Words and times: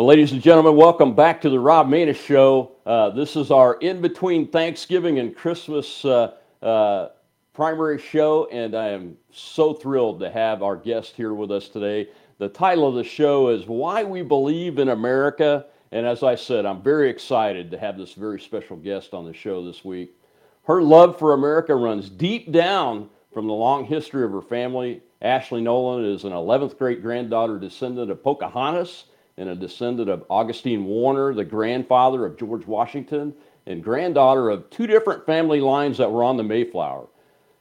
Well, 0.00 0.06
ladies 0.06 0.32
and 0.32 0.40
gentlemen, 0.40 0.76
welcome 0.76 1.14
back 1.14 1.42
to 1.42 1.50
the 1.50 1.60
Rob 1.60 1.86
Maness 1.86 2.16
Show. 2.16 2.72
Uh, 2.86 3.10
this 3.10 3.36
is 3.36 3.50
our 3.50 3.74
in 3.80 4.00
between 4.00 4.48
Thanksgiving 4.48 5.18
and 5.18 5.36
Christmas 5.36 6.06
uh, 6.06 6.32
uh, 6.62 7.08
primary 7.52 7.98
show, 7.98 8.48
and 8.50 8.74
I 8.74 8.88
am 8.88 9.18
so 9.30 9.74
thrilled 9.74 10.20
to 10.20 10.30
have 10.30 10.62
our 10.62 10.74
guest 10.74 11.16
here 11.16 11.34
with 11.34 11.50
us 11.50 11.68
today. 11.68 12.08
The 12.38 12.48
title 12.48 12.88
of 12.88 12.94
the 12.94 13.04
show 13.04 13.50
is 13.50 13.66
Why 13.66 14.02
We 14.02 14.22
Believe 14.22 14.78
in 14.78 14.88
America. 14.88 15.66
And 15.92 16.06
as 16.06 16.22
I 16.22 16.34
said, 16.34 16.64
I'm 16.64 16.80
very 16.80 17.10
excited 17.10 17.70
to 17.70 17.78
have 17.78 17.98
this 17.98 18.14
very 18.14 18.40
special 18.40 18.78
guest 18.78 19.12
on 19.12 19.26
the 19.26 19.34
show 19.34 19.62
this 19.62 19.84
week. 19.84 20.16
Her 20.62 20.80
love 20.82 21.18
for 21.18 21.34
America 21.34 21.76
runs 21.76 22.08
deep 22.08 22.50
down 22.52 23.10
from 23.34 23.46
the 23.46 23.52
long 23.52 23.84
history 23.84 24.24
of 24.24 24.32
her 24.32 24.40
family. 24.40 25.02
Ashlee 25.20 25.62
Noland 25.62 26.06
is 26.06 26.24
an 26.24 26.32
11th 26.32 26.78
great 26.78 27.02
granddaughter 27.02 27.58
descendant 27.58 28.10
of 28.10 28.24
Pocahontas 28.24 29.04
and 29.40 29.48
a 29.48 29.56
descendant 29.56 30.10
of 30.10 30.22
Augustine 30.28 30.84
Warner, 30.84 31.32
the 31.32 31.46
grandfather 31.46 32.26
of 32.26 32.36
George 32.36 32.66
Washington, 32.66 33.34
and 33.66 33.82
granddaughter 33.82 34.50
of 34.50 34.68
two 34.68 34.86
different 34.86 35.24
family 35.24 35.60
lines 35.60 35.96
that 35.96 36.12
were 36.12 36.22
on 36.22 36.36
the 36.36 36.42
Mayflower. 36.42 37.06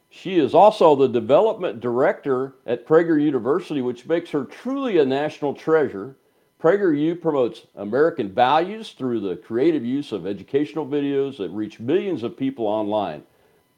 She 0.10 0.38
is 0.38 0.54
also 0.54 0.94
the 0.94 1.08
development 1.08 1.80
director 1.80 2.56
at 2.66 2.86
Prager 2.86 3.22
University, 3.22 3.82
which 3.82 4.06
makes 4.06 4.30
her 4.32 4.44
truly 4.44 4.98
a 4.98 5.06
national 5.06 5.54
treasure. 5.54 6.18
PragerU 6.62 7.22
promotes 7.22 7.68
American 7.76 8.30
values 8.34 8.92
through 8.92 9.22
the 9.22 9.38
creative 9.38 9.86
use 9.86 10.12
of 10.12 10.28
educational 10.28 10.86
videos 10.86 11.38
that 11.38 11.50
reach 11.52 11.80
millions 11.80 12.24
of 12.24 12.36
people 12.36 12.68
online. 12.68 13.24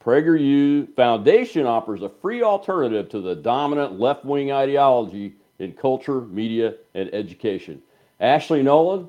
PragerU 0.03 0.95
Foundation 0.95 1.67
offers 1.67 2.01
a 2.01 2.09
free 2.09 2.41
alternative 2.41 3.09
to 3.09 3.21
the 3.21 3.35
dominant 3.35 3.99
left 3.99 4.25
wing 4.25 4.51
ideology 4.51 5.35
in 5.59 5.73
culture, 5.73 6.21
media, 6.21 6.73
and 6.95 7.13
education. 7.13 7.83
Ashlee 8.21 8.63
Noland, 8.63 9.07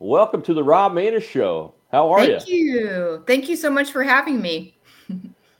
welcome 0.00 0.42
to 0.42 0.52
the 0.52 0.62
Rob 0.62 0.92
Maness 0.92 1.22
Show. 1.22 1.72
How 1.90 2.12
are 2.12 2.22
you? 2.22 2.38
Thank 2.38 2.48
you. 2.48 3.24
Thank 3.26 3.48
you 3.48 3.56
so 3.56 3.70
much 3.70 3.90
for 3.90 4.02
having 4.02 4.42
me. 4.42 4.76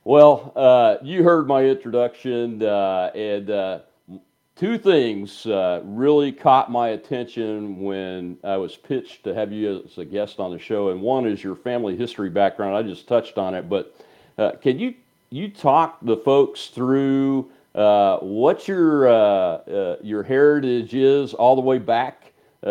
Well, 0.04 0.52
uh, 0.54 0.96
you 1.02 1.22
heard 1.22 1.46
my 1.46 1.64
introduction, 1.64 2.62
uh, 2.62 3.10
and 3.14 3.50
uh, 3.50 3.78
two 4.54 4.76
things 4.76 5.46
uh, 5.46 5.80
really 5.84 6.30
caught 6.30 6.70
my 6.70 6.88
attention 6.88 7.80
when 7.80 8.36
I 8.44 8.58
was 8.58 8.76
pitched 8.76 9.24
to 9.24 9.34
have 9.34 9.50
you 9.50 9.82
as 9.84 9.96
a 9.96 10.04
guest 10.04 10.38
on 10.38 10.50
the 10.50 10.58
show. 10.58 10.90
And 10.90 11.00
one 11.00 11.26
is 11.26 11.42
your 11.42 11.56
family 11.56 11.96
history 11.96 12.28
background. 12.28 12.76
I 12.76 12.82
just 12.82 13.08
touched 13.08 13.38
on 13.38 13.54
it, 13.54 13.68
but 13.68 13.94
uh, 14.36 14.52
can 14.60 14.78
you 14.78 14.94
you 15.30 15.48
talk 15.48 15.98
the 16.02 16.18
folks 16.18 16.66
through 16.66 17.50
uh, 17.74 18.18
what 18.18 18.68
your 18.68 19.04
your 20.02 20.22
heritage 20.22 20.94
is 20.94 21.32
all 21.32 21.56
the 21.56 21.62
way 21.62 21.78
back 21.78 22.19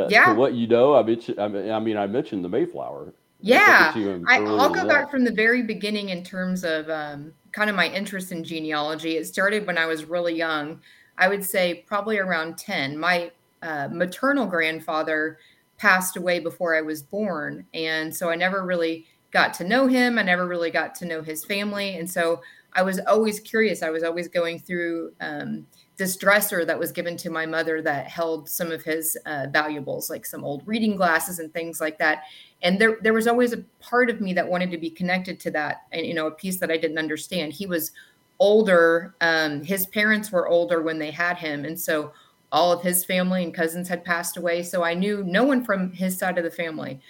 yeah. 0.09 0.33
to 0.33 0.33
what 0.33 0.53
you 0.53 0.67
know? 0.67 0.95
I 0.95 1.03
mean, 1.03 1.19
I 1.37 1.79
mean, 1.79 1.97
I 1.97 2.07
mentioned 2.07 2.43
the 2.43 2.49
Mayflower. 2.49 3.13
Yeah, 3.41 3.93
I, 4.27 4.41
will 4.41 4.69
go 4.69 4.85
back 4.85 5.09
from 5.09 5.23
the 5.23 5.31
very 5.31 5.63
beginning 5.63 6.09
in 6.09 6.25
terms 6.25 6.65
of 6.65 6.89
um, 6.89 7.31
kind 7.53 7.69
of 7.69 7.75
my 7.75 7.87
interest 7.87 8.33
in 8.33 8.43
genealogy. 8.43 9.15
It 9.15 9.27
started 9.27 9.65
when 9.65 9.77
I 9.77 9.85
was 9.85 10.03
really 10.03 10.35
young. 10.35 10.81
I 11.17 11.29
would 11.29 11.43
say 11.43 11.85
probably 11.87 12.17
around 12.17 12.57
10. 12.57 12.97
My 12.97 13.31
uh, 13.61 13.87
maternal 13.91 14.45
grandfather 14.45 15.37
passed 15.77 16.17
away 16.17 16.39
before 16.39 16.75
I 16.75 16.81
was 16.81 17.01
born. 17.01 17.65
And 17.73 18.13
so 18.13 18.29
I 18.29 18.35
never 18.35 18.65
really 18.65 19.05
got 19.31 19.53
to 19.55 19.63
know 19.63 19.87
him. 19.87 20.19
I 20.19 20.23
never 20.23 20.45
really 20.45 20.71
got 20.71 20.93
to 20.95 21.05
know 21.05 21.21
his 21.21 21.45
family. 21.45 21.95
And 21.95 22.09
so 22.09 22.41
I 22.79 22.81
was 22.81 23.01
always 23.07 23.41
curious. 23.41 23.83
I 23.83 23.89
was 23.89 24.03
always 24.03 24.29
going 24.29 24.57
through 24.57 25.11
um, 25.19 25.67
this 25.97 26.15
dresser 26.15 26.63
that 26.63 26.79
was 26.79 26.93
given 26.93 27.17
to 27.17 27.29
my 27.29 27.45
mother 27.45 27.81
that 27.81 28.07
held 28.07 28.47
some 28.47 28.71
of 28.71 28.83
his 28.83 29.17
uh, 29.25 29.47
valuables, 29.51 30.09
like 30.09 30.25
some 30.25 30.45
old 30.45 30.65
reading 30.65 30.95
glasses 30.95 31.39
and 31.39 31.53
things 31.53 31.81
like 31.81 31.99
that. 31.99 32.23
And 32.61 32.79
there 32.79 32.97
there 33.01 33.11
was 33.11 33.27
always 33.27 33.51
a 33.51 33.65
part 33.81 34.09
of 34.09 34.21
me 34.21 34.31
that 34.31 34.47
wanted 34.47 34.71
to 34.71 34.77
be 34.77 34.89
connected 34.89 35.41
to 35.41 35.51
that 35.51 35.87
and 35.91 36.05
you 36.05 36.13
know 36.13 36.27
a 36.27 36.31
piece 36.31 36.57
that 36.61 36.71
i 36.71 36.77
didn't 36.77 36.97
understand. 36.97 37.51
He 37.51 37.65
was 37.65 37.91
older 38.39 39.13
um, 39.19 39.61
his 39.61 39.85
parents 39.87 40.31
were 40.31 40.47
older 40.47 40.81
when 40.81 40.97
they 40.97 41.11
had 41.11 41.37
him 41.37 41.65
and 41.65 41.77
so 41.77 42.13
all 42.53 42.71
of 42.71 42.81
his 42.81 43.03
family 43.03 43.43
and 43.43 43.53
cousins 43.53 43.89
had 43.89 44.05
passed 44.05 44.37
away 44.37 44.63
so 44.63 44.81
i 44.81 44.93
knew 44.93 45.25
no 45.25 45.43
one 45.43 45.61
from 45.61 45.91
his 45.91 46.17
side 46.17 46.37
of 46.37 46.45
the 46.45 46.51
family. 46.51 47.01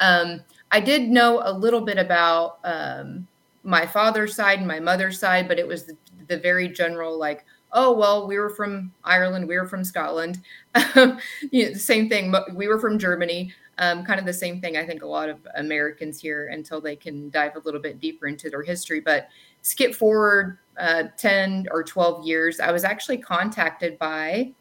Um, 0.00 0.42
i 0.70 0.80
did 0.80 1.02
know 1.10 1.42
a 1.44 1.52
little 1.52 1.82
bit 1.82 1.98
about 1.98 2.58
um, 2.64 3.28
my 3.68 3.86
father's 3.86 4.34
side 4.34 4.58
and 4.58 4.68
my 4.68 4.80
mother's 4.80 5.18
side 5.18 5.46
but 5.46 5.58
it 5.58 5.66
was 5.66 5.84
the, 5.84 5.96
the 6.28 6.38
very 6.38 6.68
general 6.68 7.18
like 7.18 7.44
oh 7.72 7.92
well 7.92 8.26
we 8.26 8.38
were 8.38 8.50
from 8.50 8.92
ireland 9.04 9.46
we 9.46 9.56
were 9.56 9.68
from 9.68 9.84
scotland 9.84 10.40
you 10.96 11.66
know, 11.66 11.72
the 11.72 11.74
same 11.74 12.08
thing 12.08 12.34
we 12.54 12.66
were 12.66 12.78
from 12.78 12.98
germany 12.98 13.52
um, 13.78 14.04
kind 14.04 14.18
of 14.18 14.26
the 14.26 14.32
same 14.32 14.60
thing, 14.60 14.76
I 14.76 14.84
think 14.84 15.02
a 15.02 15.06
lot 15.06 15.28
of 15.28 15.38
Americans 15.56 16.20
here 16.20 16.48
until 16.48 16.80
they 16.80 16.96
can 16.96 17.30
dive 17.30 17.54
a 17.56 17.60
little 17.60 17.80
bit 17.80 18.00
deeper 18.00 18.26
into 18.26 18.50
their 18.50 18.62
history. 18.62 19.00
But 19.00 19.28
skip 19.62 19.94
forward 19.94 20.58
uh, 20.78 21.04
10 21.16 21.68
or 21.70 21.84
12 21.84 22.26
years, 22.26 22.60
I 22.60 22.72
was 22.72 22.84
actually 22.84 23.18
contacted 23.18 23.98
by 23.98 24.52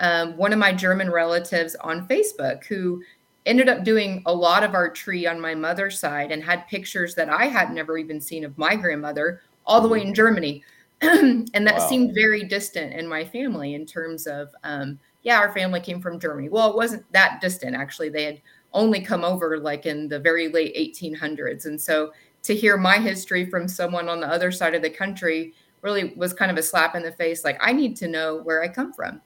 um, 0.00 0.36
one 0.36 0.52
of 0.52 0.58
my 0.58 0.72
German 0.72 1.10
relatives 1.10 1.76
on 1.76 2.08
Facebook 2.08 2.64
who 2.64 3.00
ended 3.46 3.68
up 3.68 3.84
doing 3.84 4.22
a 4.26 4.34
lot 4.34 4.62
of 4.62 4.74
our 4.74 4.90
tree 4.90 5.26
on 5.26 5.40
my 5.40 5.54
mother's 5.54 5.98
side 5.98 6.32
and 6.32 6.42
had 6.42 6.66
pictures 6.68 7.14
that 7.14 7.28
I 7.28 7.46
had 7.46 7.72
never 7.72 7.98
even 7.98 8.20
seen 8.20 8.44
of 8.44 8.56
my 8.56 8.74
grandmother 8.74 9.42
all 9.66 9.80
the 9.80 9.88
way 9.88 10.02
in 10.02 10.14
Germany. 10.14 10.62
and 11.00 11.48
that 11.52 11.78
wow. 11.78 11.88
seemed 11.88 12.14
very 12.14 12.44
distant 12.44 12.94
in 12.94 13.06
my 13.06 13.24
family 13.24 13.74
in 13.74 13.84
terms 13.84 14.26
of, 14.26 14.48
um, 14.62 14.98
yeah, 15.22 15.38
our 15.38 15.52
family 15.52 15.80
came 15.80 16.00
from 16.00 16.18
Germany. 16.18 16.48
Well, 16.48 16.70
it 16.70 16.76
wasn't 16.76 17.10
that 17.12 17.40
distant, 17.40 17.76
actually. 17.76 18.08
They 18.08 18.24
had 18.24 18.40
only 18.72 19.00
come 19.00 19.24
over 19.24 19.58
like 19.58 19.86
in 19.86 20.08
the 20.08 20.18
very 20.18 20.48
late 20.48 20.74
1800s. 20.76 21.66
And 21.66 21.80
so 21.80 22.12
to 22.44 22.54
hear 22.54 22.76
my 22.76 22.98
history 22.98 23.48
from 23.48 23.68
someone 23.68 24.08
on 24.08 24.20
the 24.20 24.28
other 24.28 24.50
side 24.50 24.74
of 24.74 24.82
the 24.82 24.90
country 24.90 25.54
really 25.82 26.14
was 26.16 26.32
kind 26.32 26.50
of 26.50 26.56
a 26.56 26.62
slap 26.62 26.94
in 26.94 27.02
the 27.02 27.12
face. 27.12 27.44
Like, 27.44 27.58
I 27.60 27.72
need 27.72 27.96
to 27.96 28.08
know 28.08 28.40
where 28.42 28.62
I 28.62 28.68
come 28.68 28.92
from. 28.92 29.20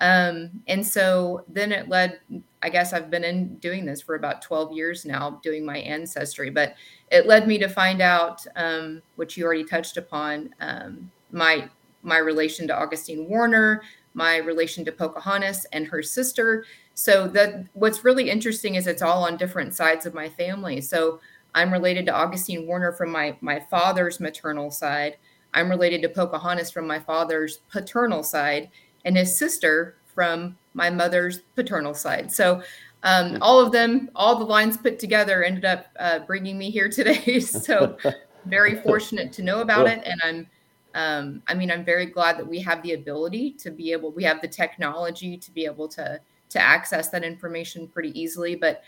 Um, 0.00 0.62
and 0.68 0.86
so 0.86 1.44
then 1.48 1.72
it 1.72 1.88
led, 1.88 2.20
I 2.66 2.68
guess 2.68 2.92
I've 2.92 3.10
been 3.10 3.22
in 3.22 3.58
doing 3.58 3.86
this 3.86 4.02
for 4.02 4.16
about 4.16 4.42
12 4.42 4.72
years 4.72 5.04
now, 5.04 5.38
doing 5.44 5.64
my 5.64 5.78
ancestry, 5.78 6.50
but 6.50 6.74
it 7.12 7.28
led 7.28 7.46
me 7.46 7.58
to 7.58 7.68
find 7.68 8.02
out, 8.02 8.44
um, 8.56 9.02
which 9.14 9.36
you 9.36 9.44
already 9.44 9.62
touched 9.62 9.96
upon, 9.96 10.52
um, 10.58 11.08
my 11.30 11.70
my 12.02 12.18
relation 12.18 12.66
to 12.66 12.76
Augustine 12.76 13.28
Warner, 13.28 13.82
my 14.14 14.38
relation 14.38 14.84
to 14.84 14.90
Pocahontas 14.90 15.64
and 15.72 15.86
her 15.86 16.02
sister, 16.02 16.64
so 16.94 17.28
that 17.28 17.66
what's 17.74 18.04
really 18.04 18.30
interesting 18.30 18.74
is 18.74 18.88
it's 18.88 19.02
all 19.02 19.22
on 19.22 19.36
different 19.36 19.72
sides 19.72 20.04
of 20.04 20.12
my 20.12 20.28
family. 20.28 20.80
So 20.80 21.20
I'm 21.54 21.72
related 21.72 22.04
to 22.06 22.14
Augustine 22.14 22.66
Warner 22.66 22.90
from 22.90 23.12
my 23.12 23.36
my 23.40 23.60
father's 23.60 24.18
maternal 24.18 24.72
side. 24.72 25.18
I'm 25.54 25.70
related 25.70 26.02
to 26.02 26.08
Pocahontas 26.08 26.72
from 26.72 26.88
my 26.88 26.98
father's 26.98 27.58
paternal 27.70 28.24
side, 28.24 28.70
and 29.04 29.16
his 29.16 29.38
sister 29.38 29.98
from 30.04 30.58
my 30.76 30.90
mother's 30.90 31.38
paternal 31.56 31.94
side. 31.94 32.30
So 32.30 32.62
um, 33.02 33.38
all 33.40 33.58
of 33.58 33.72
them, 33.72 34.10
all 34.14 34.36
the 34.36 34.44
lines 34.44 34.76
put 34.76 34.98
together, 34.98 35.42
ended 35.42 35.64
up 35.64 35.86
uh, 35.98 36.20
bringing 36.20 36.58
me 36.58 36.70
here 36.70 36.88
today. 36.88 37.40
so 37.40 37.96
very 38.44 38.76
fortunate 38.82 39.32
to 39.32 39.42
know 39.42 39.60
about 39.60 39.86
it, 39.88 40.02
and 40.04 40.20
I'm. 40.22 40.46
Um, 40.94 41.42
I 41.46 41.52
mean, 41.52 41.70
I'm 41.70 41.84
very 41.84 42.06
glad 42.06 42.38
that 42.38 42.48
we 42.48 42.58
have 42.60 42.82
the 42.82 42.94
ability 42.94 43.52
to 43.58 43.70
be 43.70 43.92
able, 43.92 44.12
we 44.12 44.24
have 44.24 44.40
the 44.40 44.48
technology 44.48 45.36
to 45.36 45.50
be 45.50 45.66
able 45.66 45.88
to 45.88 46.18
to 46.48 46.58
access 46.58 47.10
that 47.10 47.22
information 47.22 47.86
pretty 47.86 48.18
easily. 48.18 48.54
But 48.54 48.82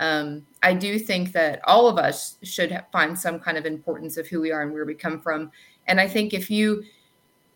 um, 0.00 0.44
I 0.62 0.74
do 0.74 0.98
think 0.98 1.30
that 1.32 1.60
all 1.64 1.86
of 1.86 1.98
us 1.98 2.36
should 2.42 2.82
find 2.90 3.16
some 3.16 3.38
kind 3.38 3.56
of 3.56 3.64
importance 3.64 4.16
of 4.16 4.26
who 4.26 4.40
we 4.40 4.50
are 4.50 4.62
and 4.62 4.72
where 4.72 4.84
we 4.84 4.94
come 4.94 5.20
from. 5.20 5.52
And 5.86 6.00
I 6.00 6.08
think 6.08 6.34
if 6.34 6.50
you, 6.50 6.82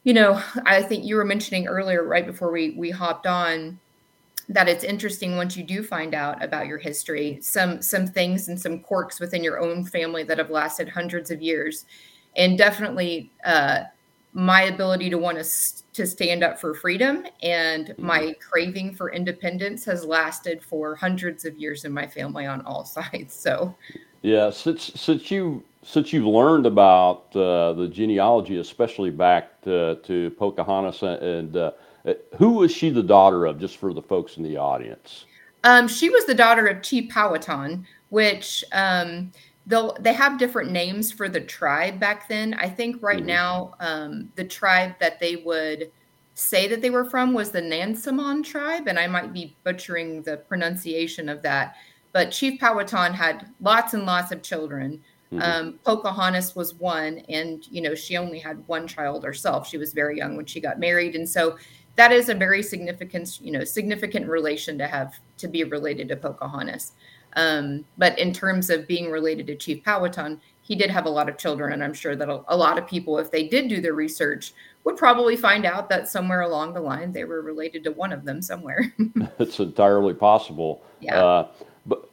you 0.06 0.14
know, 0.14 0.41
I 0.64 0.85
think 0.85 1.05
you 1.05 1.17
were 1.17 1.25
mentioning 1.25 1.67
earlier, 1.67 2.05
right 2.05 2.25
before 2.25 2.53
we 2.53 2.70
we 2.79 2.91
hopped 2.91 3.26
on, 3.26 3.81
that 4.49 4.69
it's 4.69 4.85
interesting 4.85 5.37
once 5.37 5.56
you 5.56 5.64
do 5.64 5.82
find 5.82 6.14
out 6.14 6.44
about 6.44 6.69
your 6.69 6.79
history, 6.79 7.41
some 7.43 7.82
some 7.82 8.06
things 8.06 8.47
and 8.47 8.58
some 8.58 8.79
quirks 8.79 9.19
within 9.19 9.43
your 9.43 9.58
own 9.58 9.85
family 9.85 10.23
that 10.23 10.38
have 10.38 10.49
lasted 10.49 10.88
hundreds 10.88 11.32
of 11.32 11.43
years, 11.43 11.85
and 12.37 12.56
definitely. 12.56 13.32
Uh, 13.44 13.81
my 14.32 14.64
ability 14.64 15.08
to 15.08 15.17
want 15.17 15.38
to 15.38 15.85
to 15.94 16.06
stand 16.06 16.44
up 16.44 16.61
for 16.61 16.75
freedom 16.75 17.25
and 17.43 17.87
mm-hmm. 17.87 18.05
my 18.05 18.35
craving 18.38 18.94
for 18.94 19.11
independence 19.11 19.82
has 19.82 20.05
lasted 20.05 20.62
for 20.62 20.94
hundreds 20.94 21.47
of 21.47 21.56
years 21.56 21.87
in 21.87 21.93
my 21.93 22.06
family 22.06 22.44
on 22.44 22.61
all 22.67 22.85
sides 22.99 23.35
so 23.35 23.75
yeah 24.20 24.50
since 24.50 24.93
since 24.94 25.31
you 25.31 25.64
since 25.87 26.12
you've 26.12 26.27
learned 26.27 26.67
about 26.67 27.35
uh, 27.37 27.73
the 27.75 27.88
genealogy 27.88 28.59
especially 28.59 29.11
back 29.11 29.61
to, 29.62 29.97
to 30.03 30.31
pocahontas 30.33 31.03
and 31.03 31.56
uh, 31.56 31.71
who 32.37 32.53
was 32.53 32.73
she 32.73 32.91
the 32.91 33.03
daughter 33.03 33.47
of 33.47 33.59
just 33.59 33.77
for 33.77 33.93
the 33.93 34.03
folks 34.03 34.37
in 34.37 34.43
the 34.43 34.56
audience 34.56 35.27
um, 35.65 35.88
she 35.88 36.11
was 36.11 36.25
the 36.27 36.35
daughter 36.35 36.67
of 36.67 36.83
chief 36.83 37.11
powhatan 37.11 37.87
which 38.09 38.65
um, 38.73 39.31
they'll 39.67 39.97
they 40.00 40.12
have 40.12 40.38
different 40.38 40.71
names 40.71 41.12
for 41.12 41.29
the 41.29 41.41
tribe 41.41 41.99
back 41.99 42.29
then. 42.29 42.55
I 42.55 42.69
think 42.69 43.03
right 43.03 43.19
mm-hmm. 43.19 43.27
now 43.27 43.75
um, 43.81 44.31
the 44.37 44.44
tribe 44.44 44.94
that 45.00 45.21
they 45.21 45.37
would 45.37 45.91
say 46.35 46.69
that 46.69 46.83
they 46.83 46.91
were 46.91 47.05
from 47.05 47.35
was 47.35 47.50
the 47.50 47.62
Nansemond 47.62 48.44
tribe, 48.44 48.88
and 48.88 48.99
I 48.99 49.06
might 49.06 49.33
be 49.33 49.56
butchering 49.65 50.23
the 50.23 50.37
pronunciation 50.37 51.29
of 51.29 51.43
that. 51.43 51.77
But 52.12 52.31
Chief 52.31 52.61
Powhatan 52.61 53.12
had 53.12 53.50
lots 53.61 53.94
and 53.94 54.06
lots 54.06 54.33
of 54.33 54.43
children. 54.43 55.03
Mm-hmm. 55.32 55.43
Um, 55.43 55.78
Pocahontas 55.84 56.55
was 56.55 56.75
one, 56.75 57.19
and 57.28 57.67
you 57.70 57.81
know 57.81 57.94
she 57.94 58.17
only 58.17 58.38
had 58.38 58.67
one 58.69 58.87
child 58.87 59.25
herself. 59.25 59.69
She 59.69 59.78
was 59.78 59.93
very 59.93 60.19
young 60.19 60.37
when 60.37 60.46
she 60.46 60.61
got 60.61 60.78
married, 60.78 61.17
and 61.17 61.28
so 61.28 61.56
that 61.96 62.12
is 62.12 62.28
a 62.28 62.34
very 62.34 62.62
significant, 62.62 63.40
you 63.40 63.50
know, 63.50 63.64
significant 63.64 64.28
relation 64.28 64.78
to 64.78 64.87
have 64.87 65.14
to 65.38 65.49
be 65.49 65.64
related 65.64 66.08
to 66.08 66.17
Pocahontas. 66.17 66.93
Um, 67.34 67.84
but 67.99 68.19
in 68.19 68.32
terms 68.32 68.70
of 68.70 68.87
being 68.87 69.11
related 69.11 69.46
to 69.49 69.56
Chief 69.56 69.82
Powhatan, 69.82 70.40
he 70.62 70.75
did 70.75 70.90
have 70.90 71.06
a 71.06 71.11
lot 71.11 71.28
of 71.28 71.38
children, 71.38 71.73
and 71.73 71.82
I'm 71.82 71.94
sure 71.94 72.17
that 72.17 72.28
a, 72.28 72.43
a 72.49 72.56
lot 72.56 72.78
of 72.78 72.87
people, 72.87 73.19
if 73.19 73.31
they 73.31 73.46
did 73.46 73.69
do 73.69 73.81
their 73.81 73.94
research, 73.94 74.52
would 74.84 74.96
probably 74.96 75.37
find 75.37 75.64
out 75.64 75.88
that 75.90 76.08
somewhere 76.08 76.43
along 76.43 76.73
the 76.73 76.81
line 76.81 77.12
they 77.12 77.25
were 77.25 77.43
related 77.43 77.84
to 77.84 77.93
one 77.93 78.12
of 78.12 78.25
them 78.25 78.40
somewhere. 78.40 78.93
it's 79.38 79.58
entirely 79.58 80.14
possible. 80.14 80.82
Yeah. 81.00 81.25
Uh, 81.25 81.49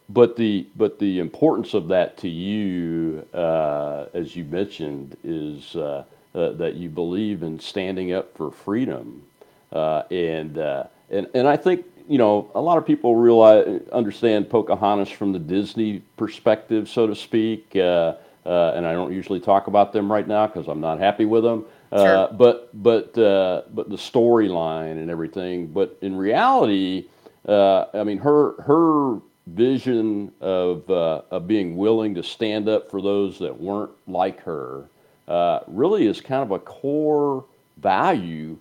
but 0.10 0.36
the 0.36 0.68
but 0.76 1.00
the 1.00 1.20
importance 1.20 1.74
of 1.74 1.88
that 1.90 2.18
to 2.18 2.30
you, 2.30 3.26
uh, 3.34 4.06
as 4.14 4.36
you 4.36 4.44
mentioned, 4.46 5.18
is 5.24 5.76
uh, 5.76 6.04
uh 6.36 6.52
that 6.52 6.76
you 6.76 6.90
believe 6.90 7.44
in 7.44 7.60
standing 7.60 8.14
up 8.14 8.36
for 8.36 8.52
freedom, 8.52 9.24
uh, 9.72 10.04
and 10.12 10.58
uh, 10.58 10.84
and 11.10 11.28
and 11.34 11.48
I 11.48 11.58
think 11.58 11.86
you 12.08 12.18
know 12.18 12.52
a 12.54 12.62
lot 12.62 12.78
of 12.78 12.86
people 12.86 13.16
realize 13.16 13.82
understand 13.92 14.50
Pocahontas 14.50 15.10
from 15.10 15.32
the 15.32 15.40
Disney 15.40 16.00
perspective, 16.18 16.90
so 16.90 17.08
to 17.08 17.16
speak. 17.16 17.76
and 17.76 18.88
I 18.88 18.92
don't 18.92 19.14
usually 19.14 19.40
talk 19.40 19.68
about 19.68 19.94
them 19.94 20.12
right 20.12 20.28
now 20.28 20.48
because 20.48 20.68
I'm 20.68 20.82
not 20.82 21.00
happy 21.00 21.26
with 21.26 21.44
them. 21.44 21.66
Sure. 21.94 22.18
Uh, 22.18 22.28
but 22.32 22.70
but 22.74 23.16
uh, 23.18 23.62
but 23.72 23.88
the 23.90 23.98
storyline 23.98 24.94
and 24.94 25.12
everything. 25.12 25.68
But 25.68 25.96
in 26.02 26.16
reality, 26.16 27.06
uh, 27.48 27.86
I 27.94 28.04
mean, 28.04 28.18
her 28.18 28.60
her 28.64 29.20
vision 29.48 30.31
of 30.42 30.90
uh, 30.90 31.22
of 31.31 31.48
being 31.48 31.75
willing 31.75 32.16
to 32.16 32.24
stand 32.24 32.69
up 32.69 32.90
for 32.90 33.01
those 33.01 33.40
that 33.40 33.60
weren't 33.60 33.92
like 34.07 34.42
her 34.42 34.86
uh, 35.28 35.60
really 35.68 36.07
is 36.07 36.22
kind 36.22 36.44
of 36.44 36.51
a 36.51 36.60
core 36.60 37.44
value 37.78 38.57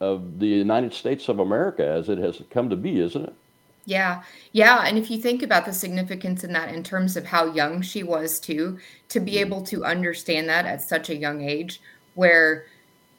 of 0.00 0.38
the 0.38 0.46
United 0.46 0.94
States 0.94 1.28
of 1.28 1.38
America 1.38 1.86
as 1.86 2.08
it 2.08 2.18
has 2.18 2.40
come 2.50 2.70
to 2.70 2.76
be, 2.76 3.00
isn't 3.00 3.24
it? 3.24 3.34
Yeah. 3.84 4.22
Yeah. 4.52 4.84
And 4.86 4.96
if 4.96 5.10
you 5.10 5.20
think 5.20 5.42
about 5.42 5.66
the 5.66 5.72
significance 5.72 6.44
in 6.44 6.52
that 6.52 6.72
in 6.72 6.82
terms 6.82 7.16
of 7.16 7.26
how 7.26 7.52
young 7.52 7.82
she 7.82 8.02
was, 8.02 8.38
too, 8.38 8.78
to 9.08 9.20
be 9.20 9.32
mm-hmm. 9.32 9.40
able 9.40 9.62
to 9.62 9.84
understand 9.84 10.48
that 10.48 10.66
at 10.66 10.82
such 10.82 11.10
a 11.10 11.16
young 11.16 11.42
age 11.42 11.80
where 12.14 12.66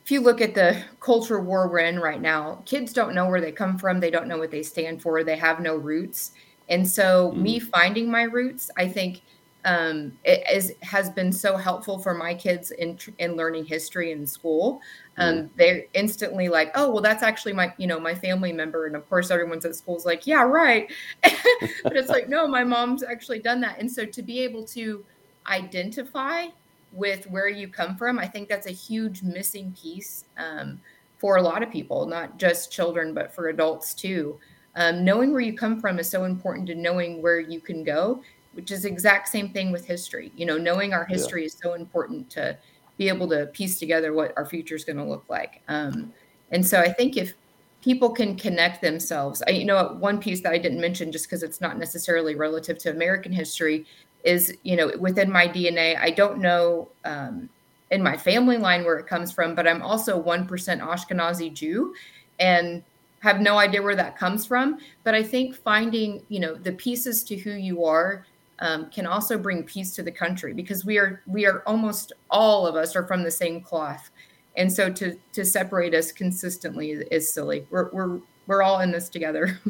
if 0.03 0.11
you 0.11 0.21
look 0.21 0.41
at 0.41 0.55
the 0.55 0.81
culture 0.99 1.39
war 1.39 1.67
we're 1.67 1.79
in 1.79 1.99
right 1.99 2.21
now, 2.21 2.61
kids 2.65 2.93
don't 2.93 3.13
know 3.13 3.27
where 3.27 3.41
they 3.41 3.51
come 3.51 3.77
from. 3.77 3.99
They 3.99 4.11
don't 4.11 4.27
know 4.27 4.37
what 4.37 4.51
they 4.51 4.63
stand 4.63 5.01
for. 5.01 5.23
They 5.23 5.37
have 5.37 5.59
no 5.59 5.75
roots. 5.75 6.31
And 6.71 6.87
so, 6.87 7.31
mm. 7.31 7.41
me 7.41 7.59
finding 7.59 8.09
my 8.09 8.23
roots, 8.23 8.71
I 8.77 8.87
think, 8.87 9.21
um, 9.63 10.17
it 10.23 10.43
is, 10.51 10.73
has 10.81 11.11
been 11.11 11.31
so 11.31 11.55
helpful 11.55 11.99
for 11.99 12.15
my 12.15 12.33
kids 12.33 12.71
in 12.71 12.97
in 13.19 13.35
learning 13.35 13.65
history 13.65 14.11
in 14.11 14.25
school. 14.25 14.81
Um, 15.17 15.35
mm. 15.35 15.49
They're 15.55 15.83
instantly 15.93 16.49
like, 16.49 16.71
"Oh, 16.73 16.89
well, 16.89 17.01
that's 17.01 17.21
actually 17.21 17.53
my 17.53 17.71
you 17.77 17.85
know 17.85 17.99
my 17.99 18.15
family 18.15 18.51
member," 18.53 18.87
and 18.87 18.95
of 18.95 19.07
course, 19.07 19.29
everyone's 19.29 19.65
at 19.65 19.75
school's 19.75 20.05
like, 20.05 20.25
"Yeah, 20.25 20.43
right," 20.43 20.91
but 21.21 21.95
it's 21.95 22.09
like, 22.09 22.27
no, 22.27 22.47
my 22.47 22.63
mom's 22.63 23.03
actually 23.03 23.39
done 23.39 23.61
that. 23.61 23.77
And 23.79 23.91
so, 23.91 24.05
to 24.05 24.23
be 24.23 24.39
able 24.39 24.63
to 24.67 25.05
identify 25.45 26.47
with 26.91 27.29
where 27.29 27.49
you 27.49 27.67
come 27.67 27.97
from, 27.97 28.17
I 28.17 28.27
think 28.27 28.49
that's 28.49 28.67
a 28.67 28.71
huge 28.71 29.21
missing 29.21 29.75
piece 29.79 30.25
um, 30.37 30.79
for 31.19 31.35
a 31.37 31.41
lot 31.41 31.61
of 31.61 31.69
people, 31.69 32.07
not 32.07 32.39
just 32.39 32.71
children, 32.71 33.13
but 33.13 33.33
for 33.35 33.49
adults 33.49 33.93
too. 33.93 34.39
Um, 34.75 35.03
knowing 35.03 35.31
where 35.31 35.41
you 35.41 35.53
come 35.53 35.81
from 35.81 35.99
is 35.99 36.09
so 36.09 36.23
important 36.23 36.67
to 36.67 36.75
knowing 36.75 37.21
where 37.21 37.39
you 37.39 37.59
can 37.59 37.83
go, 37.83 38.23
which 38.53 38.71
is 38.71 38.85
exact 38.85 39.27
same 39.27 39.49
thing 39.49 39.71
with 39.71 39.85
history. 39.85 40.31
You 40.35 40.45
know, 40.45 40.57
knowing 40.57 40.93
our 40.93 41.05
history 41.05 41.41
yeah. 41.41 41.47
is 41.47 41.57
so 41.61 41.73
important 41.73 42.29
to 42.31 42.57
be 42.97 43.07
able 43.09 43.27
to 43.29 43.47
piece 43.47 43.79
together 43.79 44.13
what 44.13 44.33
our 44.37 44.45
future 44.45 44.75
is 44.75 44.85
going 44.85 44.97
to 44.97 45.03
look 45.03 45.25
like. 45.27 45.61
Um, 45.67 46.13
and 46.51 46.65
so 46.65 46.79
I 46.79 46.91
think 46.91 47.17
if 47.17 47.33
people 47.81 48.11
can 48.11 48.35
connect 48.35 48.81
themselves, 48.81 49.41
I, 49.47 49.51
you 49.51 49.65
know, 49.65 49.97
one 49.99 50.19
piece 50.19 50.41
that 50.41 50.53
I 50.53 50.57
didn't 50.57 50.79
mention 50.79 51.11
just 51.11 51.25
because 51.25 51.43
it's 51.43 51.59
not 51.59 51.77
necessarily 51.77 52.35
relative 52.35 52.77
to 52.79 52.91
American 52.91 53.31
history 53.31 53.85
is 54.23 54.55
you 54.63 54.75
know 54.75 54.91
within 54.99 55.31
my 55.31 55.47
dna 55.47 55.97
i 55.99 56.09
don't 56.09 56.39
know 56.39 56.89
um, 57.05 57.49
in 57.91 58.01
my 58.01 58.15
family 58.15 58.57
line 58.57 58.83
where 58.83 58.97
it 58.97 59.07
comes 59.07 59.31
from 59.31 59.55
but 59.55 59.67
i'm 59.67 59.81
also 59.81 60.21
1% 60.21 60.47
ashkenazi 60.47 61.53
jew 61.53 61.93
and 62.39 62.83
have 63.21 63.39
no 63.39 63.57
idea 63.57 63.81
where 63.81 63.95
that 63.95 64.17
comes 64.17 64.45
from 64.45 64.77
but 65.03 65.15
i 65.15 65.23
think 65.23 65.55
finding 65.55 66.21
you 66.29 66.39
know 66.39 66.53
the 66.55 66.73
pieces 66.73 67.23
to 67.23 67.35
who 67.35 67.51
you 67.51 67.85
are 67.85 68.25
um, 68.59 68.91
can 68.91 69.07
also 69.07 69.39
bring 69.39 69.63
peace 69.63 69.95
to 69.95 70.03
the 70.03 70.11
country 70.11 70.53
because 70.53 70.85
we 70.85 70.97
are 70.97 71.21
we 71.25 71.45
are 71.45 71.63
almost 71.65 72.13
all 72.29 72.67
of 72.67 72.75
us 72.75 72.95
are 72.95 73.07
from 73.07 73.23
the 73.23 73.31
same 73.31 73.61
cloth 73.61 74.11
and 74.57 74.71
so 74.71 74.91
to 74.91 75.17
to 75.33 75.43
separate 75.43 75.95
us 75.95 76.11
consistently 76.11 76.91
is, 76.91 77.03
is 77.09 77.33
silly 77.33 77.65
we're, 77.71 77.89
we're 77.91 78.19
we're 78.47 78.61
all 78.61 78.81
in 78.81 78.91
this 78.91 79.09
together 79.09 79.59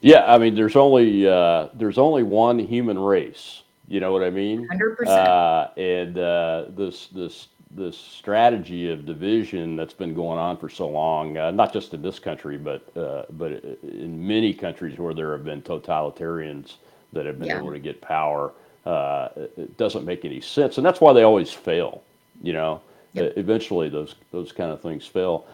Yeah, 0.00 0.24
I 0.26 0.38
mean, 0.38 0.54
there's 0.54 0.76
only 0.76 1.28
uh, 1.28 1.68
there's 1.74 1.98
only 1.98 2.22
one 2.22 2.58
human 2.58 2.98
race. 2.98 3.62
You 3.86 4.00
know 4.00 4.12
what 4.12 4.22
I 4.22 4.30
mean? 4.30 4.66
Hundred 4.68 4.96
percent. 4.96 5.28
Uh, 5.28 5.68
and 5.76 6.18
uh, 6.18 6.64
this 6.70 7.08
this 7.08 7.48
this 7.70 7.96
strategy 7.96 8.90
of 8.90 9.06
division 9.06 9.76
that's 9.76 9.94
been 9.94 10.14
going 10.14 10.38
on 10.38 10.56
for 10.56 10.68
so 10.68 10.88
long, 10.88 11.36
uh, 11.36 11.50
not 11.50 11.72
just 11.72 11.94
in 11.94 12.02
this 12.02 12.18
country, 12.18 12.58
but 12.58 12.96
uh, 12.96 13.24
but 13.30 13.52
in 13.82 14.26
many 14.26 14.52
countries 14.52 14.98
where 14.98 15.14
there 15.14 15.32
have 15.32 15.44
been 15.44 15.62
totalitarians 15.62 16.74
that 17.12 17.26
have 17.26 17.38
been 17.38 17.48
yeah. 17.48 17.58
able 17.58 17.70
to 17.70 17.78
get 17.78 18.00
power, 18.00 18.52
uh, 18.86 19.28
it 19.36 19.76
doesn't 19.76 20.04
make 20.04 20.24
any 20.24 20.40
sense, 20.40 20.78
and 20.78 20.86
that's 20.86 21.00
why 21.00 21.12
they 21.12 21.22
always 21.22 21.52
fail. 21.52 22.02
You 22.42 22.54
know, 22.54 22.80
yep. 23.12 23.34
eventually 23.36 23.88
those 23.88 24.14
those 24.32 24.50
kind 24.52 24.72
of 24.72 24.80
things 24.80 25.06
fail. 25.06 25.46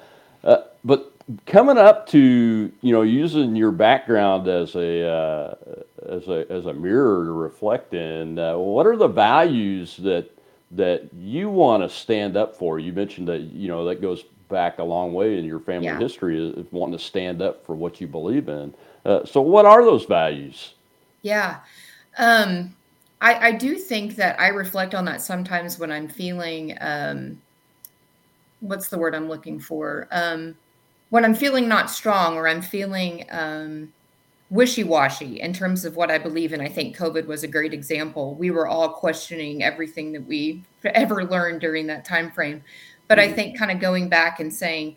but 0.84 1.12
coming 1.44 1.76
up 1.76 2.06
to 2.08 2.72
you 2.80 2.92
know 2.92 3.02
using 3.02 3.56
your 3.56 3.72
background 3.72 4.48
as 4.48 4.74
a 4.74 5.06
uh, 5.06 5.54
as 6.08 6.28
a 6.28 6.50
as 6.50 6.66
a 6.66 6.72
mirror 6.72 7.24
to 7.24 7.32
reflect 7.32 7.94
in 7.94 8.38
uh, 8.38 8.56
what 8.56 8.86
are 8.86 8.96
the 8.96 9.08
values 9.08 9.96
that 9.98 10.30
that 10.72 11.08
you 11.14 11.48
want 11.48 11.82
to 11.82 11.88
stand 11.88 12.36
up 12.36 12.56
for. 12.56 12.78
You 12.78 12.92
mentioned 12.92 13.28
that 13.28 13.40
you 13.40 13.68
know 13.68 13.84
that 13.86 14.00
goes 14.00 14.24
back 14.48 14.78
a 14.78 14.84
long 14.84 15.12
way 15.12 15.38
in 15.38 15.44
your 15.44 15.60
family 15.60 15.86
yeah. 15.86 15.98
history 15.98 16.50
of 16.50 16.72
wanting 16.72 16.96
to 16.96 17.04
stand 17.04 17.42
up 17.42 17.64
for 17.64 17.74
what 17.74 18.00
you 18.00 18.06
believe 18.06 18.48
in. 18.48 18.72
Uh, 19.04 19.24
so 19.24 19.40
what 19.40 19.66
are 19.66 19.84
those 19.84 20.04
values? 20.04 20.74
Yeah. 21.22 21.60
Um, 22.18 22.74
I, 23.20 23.48
I 23.48 23.52
do 23.52 23.76
think 23.76 24.14
that 24.16 24.38
i 24.38 24.48
reflect 24.48 24.94
on 24.94 25.06
that 25.06 25.22
sometimes 25.22 25.78
when 25.78 25.90
i'm 25.90 26.06
feeling 26.06 26.76
um, 26.82 27.40
what's 28.60 28.88
the 28.88 28.98
word 28.98 29.14
i'm 29.14 29.28
looking 29.28 29.58
for? 29.58 30.06
Um, 30.10 30.54
when 31.10 31.24
I'm 31.24 31.34
feeling 31.34 31.68
not 31.68 31.90
strong 31.90 32.36
or 32.36 32.48
I'm 32.48 32.62
feeling 32.62 33.24
um, 34.50 34.56
wishy-washy 34.56 35.40
in 35.40 35.52
terms 35.52 35.84
of 35.84 35.96
what 35.96 36.10
I 36.10 36.18
believe 36.18 36.52
in, 36.52 36.60
I 36.60 36.68
think 36.68 36.96
COVID 36.96 37.26
was 37.26 37.42
a 37.42 37.48
great 37.48 37.72
example. 37.72 38.34
We 38.34 38.50
were 38.50 38.66
all 38.66 38.90
questioning 38.90 39.62
everything 39.62 40.12
that 40.12 40.26
we 40.26 40.64
ever 40.84 41.24
learned 41.24 41.60
during 41.60 41.86
that 41.88 42.04
time 42.04 42.30
frame. 42.30 42.62
But 43.08 43.18
I 43.18 43.26
mm-hmm. 43.26 43.34
think 43.34 43.58
kind 43.58 43.70
of 43.70 43.80
going 43.80 44.08
back 44.08 44.40
and 44.40 44.52
saying, 44.52 44.96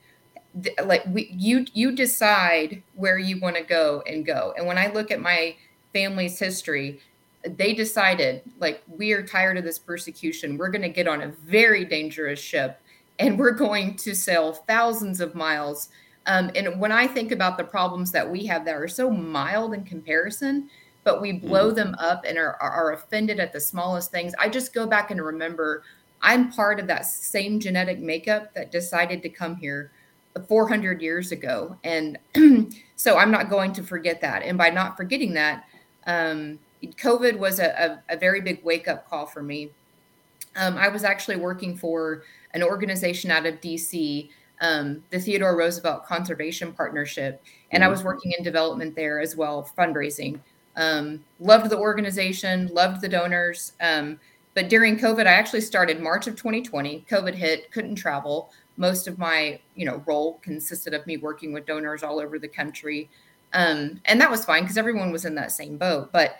like 0.83 1.03
we, 1.07 1.29
you 1.31 1.65
you 1.73 1.95
decide 1.95 2.81
where 2.95 3.19
you 3.19 3.39
want 3.39 3.55
to 3.55 3.63
go 3.63 4.03
and 4.07 4.25
go. 4.25 4.53
And 4.57 4.65
when 4.65 4.79
I 4.79 4.91
look 4.91 5.11
at 5.11 5.21
my 5.21 5.55
family's 5.93 6.39
history, 6.39 7.01
they 7.43 7.73
decided 7.73 8.41
like 8.59 8.83
we 8.87 9.11
are 9.11 9.23
tired 9.23 9.57
of 9.57 9.63
this 9.63 9.79
persecution. 9.79 10.57
We're 10.57 10.69
going 10.69 10.81
to 10.81 10.89
get 10.89 11.07
on 11.07 11.21
a 11.21 11.27
very 11.27 11.85
dangerous 11.85 12.39
ship 12.39 12.81
and 13.19 13.37
we're 13.37 13.51
going 13.51 13.95
to 13.97 14.15
sail 14.15 14.53
thousands 14.53 15.19
of 15.21 15.35
miles. 15.35 15.89
Um, 16.25 16.51
and 16.55 16.79
when 16.79 16.91
I 16.91 17.07
think 17.07 17.31
about 17.31 17.57
the 17.57 17.63
problems 17.63 18.11
that 18.11 18.29
we 18.29 18.45
have 18.45 18.65
that 18.65 18.75
are 18.75 18.87
so 18.87 19.09
mild 19.09 19.73
in 19.73 19.83
comparison, 19.83 20.69
but 21.03 21.21
we 21.21 21.33
blow 21.33 21.67
mm-hmm. 21.67 21.75
them 21.75 21.95
up 21.97 22.23
and 22.27 22.37
are, 22.37 22.55
are 22.61 22.93
offended 22.93 23.39
at 23.39 23.53
the 23.53 23.59
smallest 23.59 24.11
things, 24.11 24.33
I 24.37 24.49
just 24.49 24.73
go 24.73 24.85
back 24.85 25.11
and 25.11 25.21
remember 25.21 25.83
I'm 26.21 26.51
part 26.51 26.79
of 26.79 26.87
that 26.87 27.05
same 27.05 27.59
genetic 27.59 27.99
makeup 27.99 28.53
that 28.53 28.71
decided 28.71 29.21
to 29.23 29.29
come 29.29 29.55
here 29.55 29.91
400 30.47 31.01
years 31.01 31.31
ago. 31.31 31.77
And 31.83 32.17
so 32.95 33.17
I'm 33.17 33.31
not 33.31 33.49
going 33.49 33.73
to 33.73 33.83
forget 33.83 34.21
that. 34.21 34.43
And 34.43 34.57
by 34.57 34.69
not 34.69 34.97
forgetting 34.97 35.33
that, 35.33 35.65
um, 36.05 36.59
COVID 36.83 37.37
was 37.37 37.59
a, 37.59 38.01
a, 38.09 38.15
a 38.15 38.17
very 38.17 38.41
big 38.41 38.63
wake 38.63 38.87
up 38.87 39.07
call 39.09 39.25
for 39.25 39.43
me. 39.43 39.71
Um, 40.55 40.77
I 40.77 40.89
was 40.89 41.03
actually 41.03 41.37
working 41.37 41.77
for 41.77 42.23
an 42.53 42.63
organization 42.63 43.31
out 43.31 43.45
of 43.45 43.55
DC, 43.61 44.29
um, 44.61 45.03
the 45.09 45.19
Theodore 45.19 45.57
Roosevelt 45.57 46.05
Conservation 46.05 46.73
Partnership, 46.73 47.43
and 47.71 47.81
mm-hmm. 47.81 47.87
I 47.87 47.91
was 47.91 48.03
working 48.03 48.33
in 48.37 48.43
development 48.43 48.95
there 48.95 49.19
as 49.19 49.35
well, 49.35 49.69
fundraising. 49.77 50.39
Um, 50.75 51.23
loved 51.39 51.69
the 51.69 51.77
organization, 51.77 52.67
loved 52.67 53.01
the 53.01 53.09
donors. 53.09 53.73
Um, 53.81 54.19
but 54.53 54.69
during 54.69 54.97
COVID, 54.97 55.27
I 55.27 55.31
actually 55.31 55.61
started 55.61 56.01
March 56.01 56.27
of 56.27 56.35
2020. 56.35 57.05
COVID 57.09 57.33
hit, 57.33 57.71
couldn't 57.71 57.95
travel. 57.95 58.51
most 58.79 59.07
of 59.07 59.19
my 59.19 59.59
you 59.75 59.85
know 59.85 60.01
role 60.07 60.39
consisted 60.41 60.93
of 60.95 61.05
me 61.05 61.17
working 61.17 61.53
with 61.53 61.67
donors 61.67 62.01
all 62.01 62.19
over 62.19 62.39
the 62.39 62.47
country 62.47 63.09
um, 63.53 63.99
and 64.05 64.19
that 64.19 64.31
was 64.31 64.45
fine 64.45 64.63
because 64.63 64.77
everyone 64.77 65.11
was 65.11 65.25
in 65.25 65.35
that 65.35 65.51
same 65.51 65.77
boat 65.77 66.09
but 66.11 66.37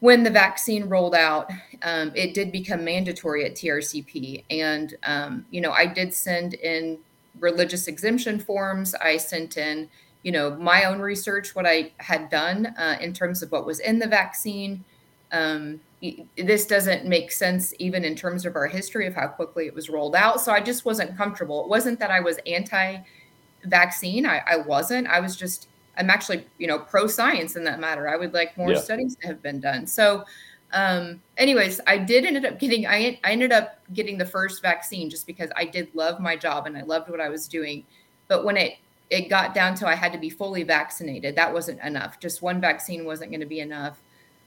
when 0.00 0.22
the 0.22 0.30
vaccine 0.30 0.84
rolled 0.84 1.14
out 1.14 1.50
um, 1.82 2.12
it 2.14 2.34
did 2.34 2.52
become 2.52 2.84
mandatory 2.84 3.44
at 3.44 3.54
trcp 3.54 4.44
and 4.50 4.94
um, 5.04 5.44
you 5.50 5.60
know 5.60 5.72
i 5.72 5.86
did 5.86 6.14
send 6.14 6.54
in 6.54 6.98
religious 7.40 7.88
exemption 7.88 8.38
forms 8.38 8.94
i 8.96 9.16
sent 9.16 9.56
in 9.56 9.88
you 10.22 10.32
know 10.32 10.54
my 10.56 10.84
own 10.84 11.00
research 11.00 11.54
what 11.54 11.66
i 11.66 11.90
had 11.98 12.28
done 12.30 12.66
uh, 12.78 12.96
in 13.00 13.12
terms 13.12 13.42
of 13.42 13.50
what 13.52 13.66
was 13.66 13.80
in 13.80 13.98
the 13.98 14.06
vaccine 14.06 14.84
um, 15.32 15.80
this 16.36 16.66
doesn't 16.66 17.06
make 17.06 17.32
sense 17.32 17.72
even 17.78 18.04
in 18.04 18.14
terms 18.14 18.44
of 18.44 18.56
our 18.56 18.66
history 18.66 19.06
of 19.06 19.14
how 19.14 19.26
quickly 19.26 19.66
it 19.66 19.74
was 19.74 19.88
rolled 19.88 20.14
out. 20.14 20.40
So 20.40 20.52
I 20.52 20.60
just 20.60 20.84
wasn't 20.84 21.16
comfortable. 21.16 21.62
It 21.62 21.68
wasn't 21.68 21.98
that 22.00 22.10
I 22.10 22.20
was 22.20 22.38
anti-vaccine. 22.46 24.26
I, 24.26 24.42
I 24.46 24.56
wasn't. 24.58 25.06
I 25.06 25.20
was 25.20 25.36
just 25.36 25.68
I'm 25.96 26.10
actually 26.10 26.44
you 26.58 26.66
know 26.66 26.78
pro 26.78 27.06
science 27.06 27.56
in 27.56 27.64
that 27.64 27.80
matter. 27.80 28.08
I 28.08 28.16
would 28.16 28.34
like 28.34 28.56
more 28.56 28.72
yeah. 28.72 28.78
studies 28.78 29.16
to 29.16 29.26
have 29.28 29.42
been 29.42 29.60
done. 29.60 29.86
So 29.86 30.24
um, 30.74 31.22
anyways, 31.38 31.80
I 31.86 31.98
did 31.98 32.26
ended 32.26 32.44
up 32.44 32.58
getting 32.58 32.86
I, 32.86 33.18
I 33.24 33.32
ended 33.32 33.52
up 33.52 33.78
getting 33.94 34.18
the 34.18 34.26
first 34.26 34.60
vaccine 34.60 35.08
just 35.08 35.26
because 35.26 35.50
I 35.56 35.64
did 35.64 35.88
love 35.94 36.20
my 36.20 36.36
job 36.36 36.66
and 36.66 36.76
I 36.76 36.82
loved 36.82 37.08
what 37.08 37.20
I 37.20 37.28
was 37.28 37.48
doing. 37.48 37.84
But 38.28 38.44
when 38.44 38.56
it 38.56 38.74
it 39.08 39.28
got 39.30 39.54
down 39.54 39.76
to 39.76 39.88
I 39.88 39.94
had 39.94 40.12
to 40.12 40.18
be 40.18 40.30
fully 40.30 40.64
vaccinated, 40.64 41.36
that 41.36 41.52
wasn't 41.52 41.80
enough. 41.82 42.18
Just 42.18 42.42
one 42.42 42.60
vaccine 42.60 43.04
wasn't 43.04 43.30
going 43.30 43.40
to 43.40 43.46
be 43.46 43.60
enough. 43.60 44.00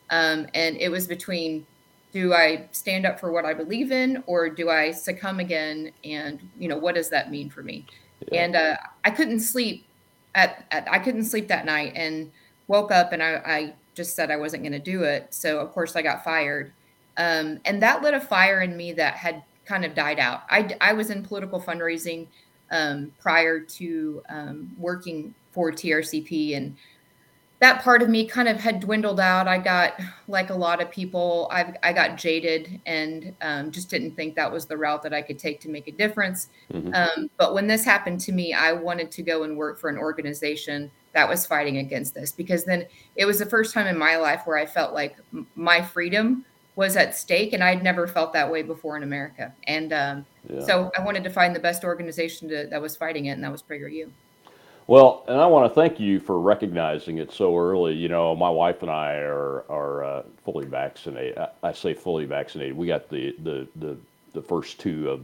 Um, 0.09 0.47
and 0.53 0.75
it 0.77 0.89
was 0.89 1.07
between 1.07 1.65
do 2.11 2.33
I 2.33 2.67
stand 2.71 3.05
up 3.05 3.19
for 3.19 3.31
what 3.31 3.45
I 3.45 3.53
believe 3.53 3.91
in 3.91 4.23
or 4.27 4.49
do 4.49 4.69
I 4.69 4.91
succumb 4.91 5.39
again? 5.39 5.91
And, 6.03 6.39
you 6.57 6.67
know, 6.67 6.77
what 6.77 6.95
does 6.95 7.09
that 7.09 7.31
mean 7.31 7.49
for 7.49 7.63
me? 7.63 7.85
Yeah. 8.31 8.43
And 8.43 8.55
uh, 8.55 8.75
I 9.03 9.11
couldn't 9.11 9.41
sleep 9.41 9.85
at, 10.33 10.65
at, 10.71 10.91
I 10.91 10.99
couldn't 10.99 11.25
sleep 11.25 11.47
that 11.49 11.65
night 11.65 11.93
and 11.95 12.31
woke 12.67 12.91
up 12.91 13.11
and 13.11 13.21
I, 13.21 13.41
I 13.45 13.73
just 13.97 14.15
said 14.15 14.31
I 14.31 14.37
wasn't 14.37 14.63
going 14.63 14.71
to 14.71 14.79
do 14.79 15.03
it. 15.03 15.33
So, 15.33 15.59
of 15.59 15.71
course, 15.71 15.95
I 15.95 16.01
got 16.01 16.23
fired. 16.23 16.71
Um, 17.17 17.59
and 17.65 17.81
that 17.81 18.03
lit 18.03 18.13
a 18.13 18.19
fire 18.21 18.61
in 18.61 18.77
me 18.77 18.93
that 18.93 19.15
had 19.15 19.43
kind 19.65 19.83
of 19.83 19.93
died 19.95 20.19
out. 20.19 20.43
I, 20.49 20.77
I 20.79 20.93
was 20.93 21.09
in 21.09 21.23
political 21.23 21.59
fundraising 21.59 22.27
um, 22.71 23.11
prior 23.19 23.59
to 23.59 24.21
um, 24.29 24.71
working 24.77 25.33
for 25.51 25.71
TRCP 25.71 26.55
and 26.55 26.77
that 27.59 27.81
part 27.81 28.03
of 28.03 28.09
me 28.09 28.27
kind 28.27 28.47
of 28.47 28.57
had 28.57 28.79
dwindled 28.79 29.19
out. 29.19 29.47
I 29.47 29.57
got, 29.57 29.99
like 30.27 30.51
a 30.51 30.53
lot 30.53 30.79
of 30.79 30.91
people, 30.91 31.47
I, 31.51 31.73
I 31.81 31.91
got 31.91 32.15
jaded 32.15 32.79
and 32.85 33.35
um, 33.41 33.71
just 33.71 33.89
didn't 33.89 34.11
think 34.11 34.35
that 34.35 34.51
was 34.51 34.67
the 34.67 34.77
route 34.77 35.01
that 35.01 35.11
I 35.13 35.23
could 35.23 35.39
take 35.39 35.59
to 35.61 35.69
make 35.69 35.87
a 35.87 35.91
difference. 35.91 36.49
Mm-hmm. 36.71 36.93
Um, 36.93 37.31
but 37.37 37.55
when 37.55 37.65
this 37.65 37.83
happened 37.83 38.19
to 38.21 38.31
me, 38.31 38.53
I 38.53 38.73
wanted 38.73 39.09
to 39.09 39.23
go 39.23 39.41
and 39.41 39.57
work 39.57 39.79
for 39.79 39.89
an 39.89 39.97
organization 39.97 40.91
that 41.17 41.27
was 41.27 41.47
fighting 41.47 41.77
against 41.77 42.13
this 42.13 42.31
because 42.31 42.63
then 42.63 42.85
it 43.15 43.25
was 43.25 43.39
the 43.39 43.45
first 43.45 43.73
time 43.73 43.87
in 43.87 43.97
my 43.97 44.17
life 44.17 44.41
where 44.45 44.55
I 44.55 44.67
felt 44.67 44.93
like 44.93 45.17
my 45.55 45.81
freedom 45.81 46.45
was 46.75 46.95
at 46.95 47.17
stake, 47.17 47.53
and 47.53 47.63
I'd 47.63 47.81
never 47.81 48.07
felt 48.07 48.33
that 48.33 48.51
way 48.51 48.61
before 48.61 48.95
in 48.95 49.01
America. 49.01 49.51
And 49.63 49.91
um, 49.93 50.25
yeah. 50.47 50.63
so 50.63 50.91
I 50.95 51.01
wanted 51.01 51.23
to 51.23 51.31
find 51.31 51.55
the 51.55 51.59
best 51.59 51.83
organization 51.83 52.47
to, 52.49 52.67
that 52.67 52.79
was 52.79 52.95
fighting 52.95 53.25
it, 53.25 53.31
and 53.31 53.43
that 53.43 53.51
was 53.51 53.63
PragerU. 53.63 54.11
Well, 54.85 55.25
and 55.27 55.41
I 55.41 55.47
want 55.47 55.67
to 55.67 55.73
thank 55.73 55.99
you 55.99 56.19
for 56.19 56.39
recognizing 56.39 57.17
it 57.17 57.31
so 57.31 57.57
early. 57.57 57.95
You 57.95 58.09
know, 58.09 58.35
my 58.35 58.51
wife 58.51 58.83
and 58.83 58.91
I 58.91 59.13
are 59.15 59.63
are 59.71 60.03
uh, 60.03 60.23
fully 60.45 60.67
vaccinated. 60.67 61.39
I, 61.39 61.49
I, 61.63 61.71
say 61.73 61.95
fully 61.95 62.25
vaccinated. 62.25 62.77
We 62.77 62.85
got 62.85 63.09
the 63.09 63.35
the 63.41 63.67
the, 63.77 63.97
the 64.33 64.41
first 64.43 64.79
two 64.79 65.09
of, 65.09 65.21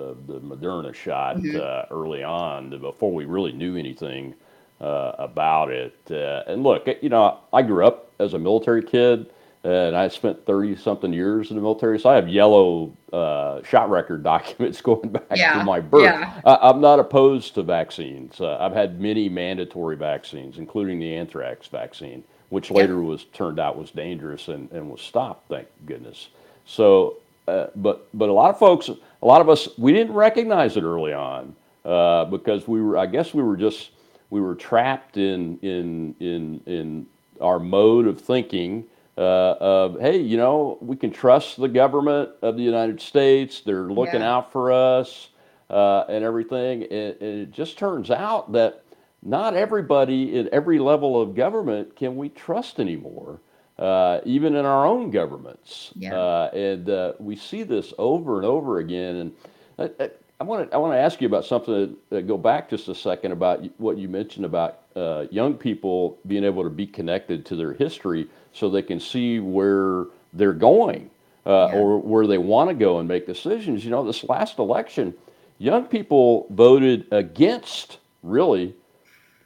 of 0.00 0.28
the 0.28 0.38
Moderna 0.38 0.94
shot 0.94 1.38
mm-hmm. 1.38 1.58
uh, 1.60 1.92
early 1.92 2.22
on 2.22 2.78
before 2.78 3.12
we 3.12 3.24
really 3.24 3.50
knew 3.50 3.76
anything 3.76 4.34
uh, 4.82 5.14
about 5.18 5.70
it. 5.70 5.96
Uh, 6.10 6.42
and 6.46 6.62
look, 6.62 6.88
you 7.00 7.08
know, 7.08 7.38
I 7.52 7.62
grew 7.62 7.86
up 7.86 8.10
as 8.18 8.34
a 8.34 8.38
military 8.38 8.82
kid 8.82 9.30
and 9.64 9.96
I 9.96 10.08
spent 10.08 10.44
30 10.44 10.76
something 10.76 11.12
years 11.12 11.50
in 11.50 11.56
the 11.56 11.62
military. 11.62 11.98
So 12.00 12.10
I 12.10 12.16
have 12.16 12.28
yellow 12.28 12.92
uh, 13.12 13.62
shot 13.62 13.90
record 13.90 14.22
documents 14.24 14.80
going 14.80 15.10
back 15.10 15.24
yeah, 15.36 15.58
to 15.58 15.64
my 15.64 15.80
birth. 15.80 16.02
Yeah. 16.02 16.40
I, 16.44 16.70
am 16.70 16.80
not 16.80 16.98
opposed 16.98 17.54
to 17.54 17.62
vaccines. 17.62 18.40
Uh, 18.40 18.56
I've 18.58 18.72
had 18.72 19.00
many 19.00 19.28
mandatory 19.28 19.96
vaccines, 19.96 20.58
including 20.58 20.98
the 20.98 21.14
anthrax 21.14 21.68
vaccine, 21.68 22.24
which 22.48 22.70
later 22.70 22.94
yeah. 22.94 23.08
was 23.08 23.24
turned 23.26 23.60
out 23.60 23.78
was 23.78 23.92
dangerous 23.92 24.48
and, 24.48 24.70
and 24.72 24.90
was 24.90 25.00
stopped, 25.00 25.48
thank 25.48 25.68
goodness. 25.86 26.28
So, 26.64 27.18
uh, 27.46 27.66
but 27.76 28.08
but 28.14 28.28
a 28.28 28.32
lot 28.32 28.50
of 28.50 28.58
folks, 28.58 28.88
a 28.88 29.26
lot 29.26 29.40
of 29.40 29.48
us, 29.48 29.68
we 29.78 29.92
didn't 29.92 30.14
recognize 30.14 30.76
it 30.76 30.82
early 30.82 31.12
on 31.12 31.54
uh, 31.84 32.24
because 32.26 32.68
we 32.68 32.80
were, 32.82 32.98
I 32.98 33.06
guess, 33.06 33.32
we 33.34 33.42
were 33.42 33.56
just 33.56 33.90
we 34.32 34.40
were 34.40 34.54
trapped 34.54 35.18
in 35.18 35.58
in 35.58 36.14
in 36.18 36.62
in 36.64 37.06
our 37.38 37.58
mode 37.58 38.06
of 38.06 38.18
thinking 38.18 38.84
uh, 39.18 39.20
of 39.60 40.00
hey, 40.00 40.16
you 40.16 40.38
know, 40.38 40.78
we 40.80 40.96
can 40.96 41.10
trust 41.10 41.60
the 41.60 41.68
government 41.68 42.30
of 42.40 42.56
the 42.56 42.62
United 42.62 42.98
States. 43.02 43.60
They're 43.60 43.90
looking 43.90 44.22
yeah. 44.22 44.32
out 44.32 44.50
for 44.50 44.72
us 44.72 45.28
uh, 45.68 46.04
and 46.08 46.24
everything. 46.24 46.84
And, 46.84 47.16
and, 47.20 47.40
it 47.42 47.50
just 47.50 47.76
turns 47.76 48.10
out 48.10 48.52
that 48.52 48.84
not 49.22 49.54
everybody 49.54 50.38
at 50.38 50.48
every 50.48 50.78
level 50.78 51.20
of 51.20 51.34
government 51.34 51.94
can 51.94 52.16
we 52.16 52.30
trust 52.30 52.80
anymore, 52.80 53.38
uh, 53.78 54.20
even 54.24 54.56
in 54.56 54.64
our 54.64 54.86
own 54.86 55.10
governments. 55.10 55.92
Yeah. 55.94 56.14
Uh, 56.14 56.50
and 56.54 56.88
uh, 56.88 57.12
we 57.18 57.36
see 57.36 57.64
this 57.64 57.92
over 57.98 58.38
and 58.38 58.46
over 58.46 58.78
again. 58.78 59.34
And 59.78 60.00
I, 60.42 60.44
want 60.44 60.68
to 60.68 60.74
I 60.74 60.78
want 60.78 60.92
to 60.92 60.98
ask 60.98 61.20
you 61.20 61.28
about 61.28 61.44
something. 61.44 61.96
That, 62.10 62.26
go 62.26 62.36
back 62.36 62.68
just 62.68 62.88
a 62.88 62.96
second 62.96 63.30
about 63.30 63.64
what 63.78 63.96
you 63.96 64.08
mentioned 64.08 64.44
about 64.44 64.80
uh, 64.96 65.26
young 65.30 65.54
people 65.54 66.18
being 66.26 66.42
able 66.42 66.64
to 66.64 66.70
be 66.70 66.84
connected 66.84 67.46
to 67.46 67.54
their 67.54 67.72
history 67.72 68.26
so 68.52 68.68
they 68.68 68.82
can 68.82 68.98
see 68.98 69.38
where 69.38 70.06
they're 70.32 70.52
going 70.52 71.10
uh, 71.46 71.68
yeah. 71.70 71.78
or 71.78 72.00
where 72.00 72.26
they 72.26 72.38
want 72.38 72.70
to 72.70 72.74
go 72.74 72.98
and 72.98 73.06
make 73.06 73.24
decisions. 73.24 73.84
You 73.84 73.92
know, 73.92 74.04
this 74.04 74.24
last 74.24 74.58
election, 74.58 75.14
young 75.58 75.86
people 75.86 76.48
voted 76.50 77.06
against 77.12 77.98
really 78.24 78.74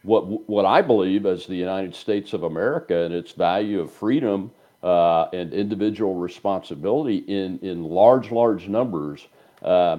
what 0.02 0.48
what 0.48 0.64
I 0.64 0.80
believe 0.80 1.26
as 1.26 1.44
the 1.44 1.56
United 1.56 1.94
States 1.94 2.32
of 2.32 2.42
America 2.42 3.04
and 3.04 3.12
its 3.12 3.32
value 3.32 3.80
of 3.82 3.92
freedom 3.92 4.50
uh, 4.82 5.26
and 5.34 5.52
individual 5.52 6.14
responsibility 6.14 7.18
in 7.18 7.58
in 7.58 7.84
large 7.84 8.30
large 8.30 8.66
numbers. 8.66 9.26
Uh, 9.60 9.98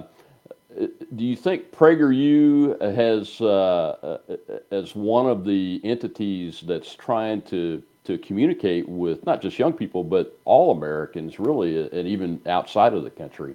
do 0.76 1.24
you 1.24 1.36
think 1.36 1.72
PragerU 1.72 2.80
has, 2.94 3.40
uh, 3.40 4.18
uh, 4.28 4.56
as 4.70 4.94
one 4.94 5.26
of 5.26 5.44
the 5.44 5.80
entities 5.84 6.62
that's 6.66 6.94
trying 6.94 7.42
to 7.42 7.82
to 8.04 8.16
communicate 8.18 8.88
with 8.88 9.24
not 9.26 9.42
just 9.42 9.58
young 9.58 9.72
people 9.72 10.02
but 10.02 10.38
all 10.46 10.70
Americans, 10.72 11.38
really, 11.38 11.90
and 11.90 12.08
even 12.08 12.40
outside 12.46 12.94
of 12.94 13.04
the 13.04 13.10
country, 13.10 13.54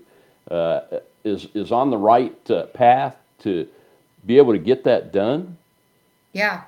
uh, 0.51 0.81
is 1.23 1.47
is 1.53 1.71
on 1.71 1.89
the 1.89 1.97
right 1.97 2.51
uh, 2.51 2.65
path 2.67 3.15
to 3.39 3.67
be 4.25 4.37
able 4.37 4.53
to 4.53 4.59
get 4.59 4.83
that 4.83 5.11
done? 5.11 5.57
Yeah, 6.33 6.63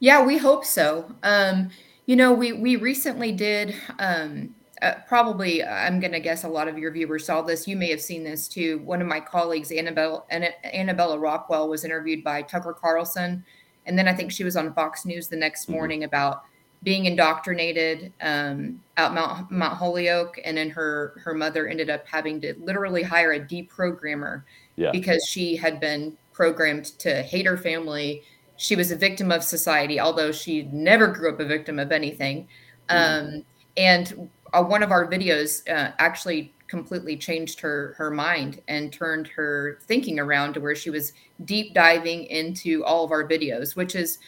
yeah, 0.00 0.24
we 0.24 0.38
hope 0.38 0.64
so. 0.64 1.12
Um, 1.22 1.70
you 2.06 2.16
know, 2.16 2.32
we 2.32 2.52
we 2.52 2.76
recently 2.76 3.32
did. 3.32 3.74
Um, 3.98 4.54
uh, 4.82 4.94
probably, 5.06 5.64
I'm 5.64 6.00
going 6.00 6.12
to 6.12 6.20
guess 6.20 6.44
a 6.44 6.48
lot 6.48 6.68
of 6.68 6.78
your 6.78 6.92
viewers 6.92 7.26
saw 7.26 7.42
this. 7.42 7.66
You 7.66 7.76
may 7.76 7.90
have 7.90 8.00
seen 8.00 8.22
this 8.22 8.46
too. 8.46 8.78
One 8.80 9.00
of 9.00 9.08
my 9.08 9.20
colleagues, 9.20 9.72
Annabelle 9.72 10.26
Annabella 10.30 11.18
Rockwell, 11.18 11.68
was 11.68 11.84
interviewed 11.84 12.22
by 12.22 12.42
Tucker 12.42 12.72
Carlson, 12.72 13.44
and 13.86 13.98
then 13.98 14.06
I 14.06 14.14
think 14.14 14.30
she 14.30 14.44
was 14.44 14.56
on 14.56 14.72
Fox 14.74 15.04
News 15.04 15.28
the 15.28 15.36
next 15.36 15.64
mm-hmm. 15.64 15.72
morning 15.72 16.04
about 16.04 16.44
being 16.84 17.06
indoctrinated 17.06 18.12
um, 18.20 18.80
out 18.96 19.14
Mount 19.14 19.50
Mount 19.50 19.76
Holyoke, 19.76 20.38
and 20.44 20.56
then 20.56 20.70
her 20.70 21.20
her 21.24 21.34
mother 21.34 21.66
ended 21.66 21.90
up 21.90 22.06
having 22.06 22.40
to 22.42 22.54
literally 22.60 23.02
hire 23.02 23.32
a 23.32 23.40
deprogrammer 23.40 24.44
yeah. 24.76 24.90
because 24.92 25.24
she 25.28 25.56
had 25.56 25.80
been 25.80 26.16
programmed 26.32 26.86
to 27.00 27.22
hate 27.22 27.46
her 27.46 27.56
family. 27.56 28.22
She 28.56 28.76
was 28.76 28.92
a 28.92 28.96
victim 28.96 29.32
of 29.32 29.42
society, 29.42 29.98
although 29.98 30.30
she 30.30 30.62
never 30.72 31.08
grew 31.08 31.32
up 31.32 31.40
a 31.40 31.44
victim 31.44 31.78
of 31.78 31.90
anything. 31.90 32.46
Mm-hmm. 32.88 33.36
Um, 33.36 33.44
and 33.76 34.28
uh, 34.52 34.62
one 34.62 34.82
of 34.82 34.90
our 34.90 35.10
videos 35.10 35.68
uh, 35.68 35.92
actually 35.98 36.52
completely 36.68 37.16
changed 37.16 37.60
her 37.60 37.94
her 37.96 38.10
mind 38.10 38.60
and 38.68 38.92
turned 38.92 39.26
her 39.26 39.78
thinking 39.82 40.18
around 40.18 40.52
to 40.52 40.60
where 40.60 40.74
she 40.74 40.90
was 40.90 41.12
deep 41.44 41.72
diving 41.74 42.24
into 42.24 42.84
all 42.84 43.04
of 43.04 43.10
our 43.10 43.26
videos, 43.26 43.74
which 43.74 43.94
is 43.94 44.18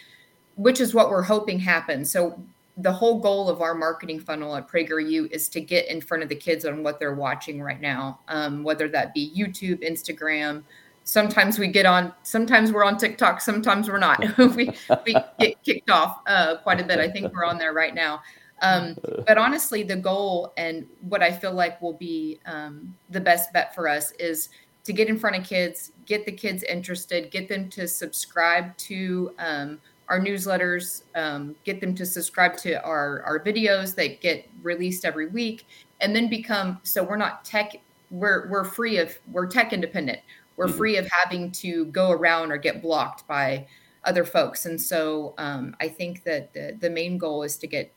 which 0.56 0.80
is 0.80 0.94
what 0.94 1.10
we're 1.10 1.22
hoping 1.22 1.58
happens. 1.58 2.10
So 2.10 2.42
the 2.76 2.92
whole 2.92 3.20
goal 3.20 3.48
of 3.48 3.60
our 3.60 3.74
marketing 3.74 4.20
funnel 4.20 4.56
at 4.56 4.68
PragerU 4.68 5.30
is 5.30 5.48
to 5.50 5.60
get 5.60 5.88
in 5.88 6.00
front 6.00 6.22
of 6.22 6.28
the 6.28 6.34
kids 6.34 6.64
on 6.64 6.82
what 6.82 6.98
they're 6.98 7.14
watching 7.14 7.62
right 7.62 7.80
now, 7.80 8.20
um, 8.28 8.62
whether 8.62 8.88
that 8.88 9.12
be 9.12 9.32
YouTube, 9.36 9.82
Instagram. 9.82 10.62
Sometimes 11.04 11.58
we 11.58 11.68
get 11.68 11.86
on. 11.86 12.12
Sometimes 12.22 12.72
we're 12.72 12.84
on 12.84 12.96
TikTok. 12.96 13.40
Sometimes 13.40 13.88
we're 13.88 13.98
not. 13.98 14.22
we 14.38 14.70
we 15.06 15.16
get 15.38 15.62
kicked 15.62 15.90
off 15.90 16.20
uh, 16.26 16.56
quite 16.58 16.80
a 16.80 16.84
bit. 16.84 16.98
I 16.98 17.08
think 17.10 17.32
we're 17.34 17.44
on 17.44 17.58
there 17.58 17.72
right 17.72 17.94
now. 17.94 18.22
Um, 18.60 18.96
but 19.26 19.38
honestly, 19.38 19.82
the 19.82 19.96
goal 19.96 20.52
and 20.56 20.86
what 21.08 21.22
I 21.22 21.32
feel 21.32 21.52
like 21.52 21.80
will 21.80 21.94
be 21.94 22.40
um, 22.46 22.94
the 23.10 23.20
best 23.20 23.52
bet 23.52 23.74
for 23.74 23.88
us 23.88 24.12
is 24.12 24.50
to 24.84 24.92
get 24.92 25.08
in 25.08 25.18
front 25.18 25.36
of 25.36 25.44
kids, 25.44 25.92
get 26.06 26.24
the 26.24 26.32
kids 26.32 26.62
interested, 26.62 27.30
get 27.30 27.48
them 27.48 27.68
to 27.70 27.86
subscribe 27.86 28.76
to 28.78 29.34
um, 29.38 29.80
our 30.08 30.20
newsletters, 30.20 31.02
um, 31.14 31.54
get 31.64 31.80
them 31.80 31.94
to 31.94 32.06
subscribe 32.06 32.56
to 32.58 32.82
our, 32.84 33.22
our 33.22 33.38
videos 33.38 33.94
that 33.94 34.20
get 34.20 34.48
released 34.62 35.04
every 35.04 35.26
week, 35.26 35.66
and 36.00 36.16
then 36.16 36.28
become 36.28 36.80
so 36.82 37.02
we're 37.02 37.16
not 37.16 37.44
tech, 37.44 37.76
we're, 38.10 38.48
we're 38.48 38.64
free 38.64 38.96
of, 38.96 39.16
we're 39.30 39.46
tech 39.46 39.72
independent. 39.72 40.18
We're 40.56 40.66
mm-hmm. 40.66 40.76
free 40.76 40.96
of 40.96 41.08
having 41.10 41.52
to 41.52 41.86
go 41.86 42.10
around 42.10 42.50
or 42.50 42.58
get 42.58 42.82
blocked 42.82 43.26
by 43.26 43.66
other 44.04 44.24
folks. 44.24 44.66
And 44.66 44.80
so 44.80 45.34
um, 45.38 45.76
I 45.80 45.88
think 45.88 46.24
that 46.24 46.52
the, 46.52 46.76
the 46.78 46.90
main 46.90 47.18
goal 47.18 47.42
is 47.42 47.56
to 47.58 47.66
get 47.66 47.92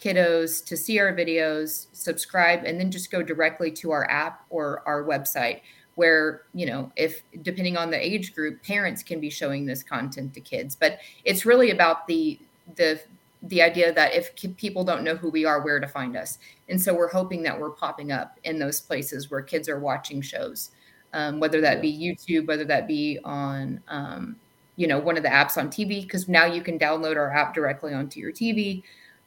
kiddos 0.00 0.64
to 0.66 0.76
see 0.76 0.98
our 0.98 1.12
videos, 1.12 1.86
subscribe, 1.92 2.64
and 2.64 2.78
then 2.78 2.90
just 2.90 3.10
go 3.10 3.22
directly 3.22 3.70
to 3.72 3.90
our 3.90 4.08
app 4.10 4.44
or 4.50 4.82
our 4.86 5.04
website 5.04 5.60
where 5.94 6.42
you 6.52 6.66
know 6.66 6.92
if 6.96 7.22
depending 7.40 7.78
on 7.78 7.90
the 7.90 8.06
age 8.06 8.34
group 8.34 8.62
parents 8.62 9.02
can 9.02 9.18
be 9.18 9.30
showing 9.30 9.64
this 9.64 9.82
content 9.82 10.34
to 10.34 10.40
kids. 10.40 10.76
But 10.76 10.98
it's 11.24 11.46
really 11.46 11.70
about 11.70 12.06
the 12.06 12.38
the 12.76 13.00
the 13.42 13.62
idea 13.62 13.92
that 13.92 14.14
if 14.14 14.34
people 14.56 14.82
don't 14.82 15.04
know 15.04 15.14
who 15.14 15.30
we 15.30 15.44
are 15.44 15.62
where 15.62 15.78
to 15.78 15.86
find 15.86 16.16
us. 16.16 16.38
And 16.68 16.82
so 16.82 16.92
we're 16.92 17.10
hoping 17.10 17.42
that 17.44 17.60
we're 17.60 17.70
popping 17.70 18.10
up 18.10 18.38
in 18.44 18.58
those 18.58 18.80
places 18.80 19.30
where 19.30 19.42
kids 19.42 19.68
are 19.68 19.78
watching 19.78 20.20
shows 20.20 20.70
um, 21.16 21.40
whether 21.40 21.60
that 21.60 21.80
be 21.80 21.90
youtube 21.92 22.46
whether 22.46 22.64
that 22.64 22.86
be 22.86 23.18
on 23.24 23.80
um, 23.88 24.36
you 24.76 24.86
know 24.86 24.98
one 24.98 25.16
of 25.16 25.22
the 25.22 25.28
apps 25.28 25.56
on 25.56 25.68
tv 25.68 26.02
because 26.02 26.28
now 26.28 26.44
you 26.44 26.62
can 26.62 26.78
download 26.78 27.16
our 27.16 27.32
app 27.32 27.54
directly 27.54 27.94
onto 27.94 28.20
your 28.20 28.32
tv 28.32 28.82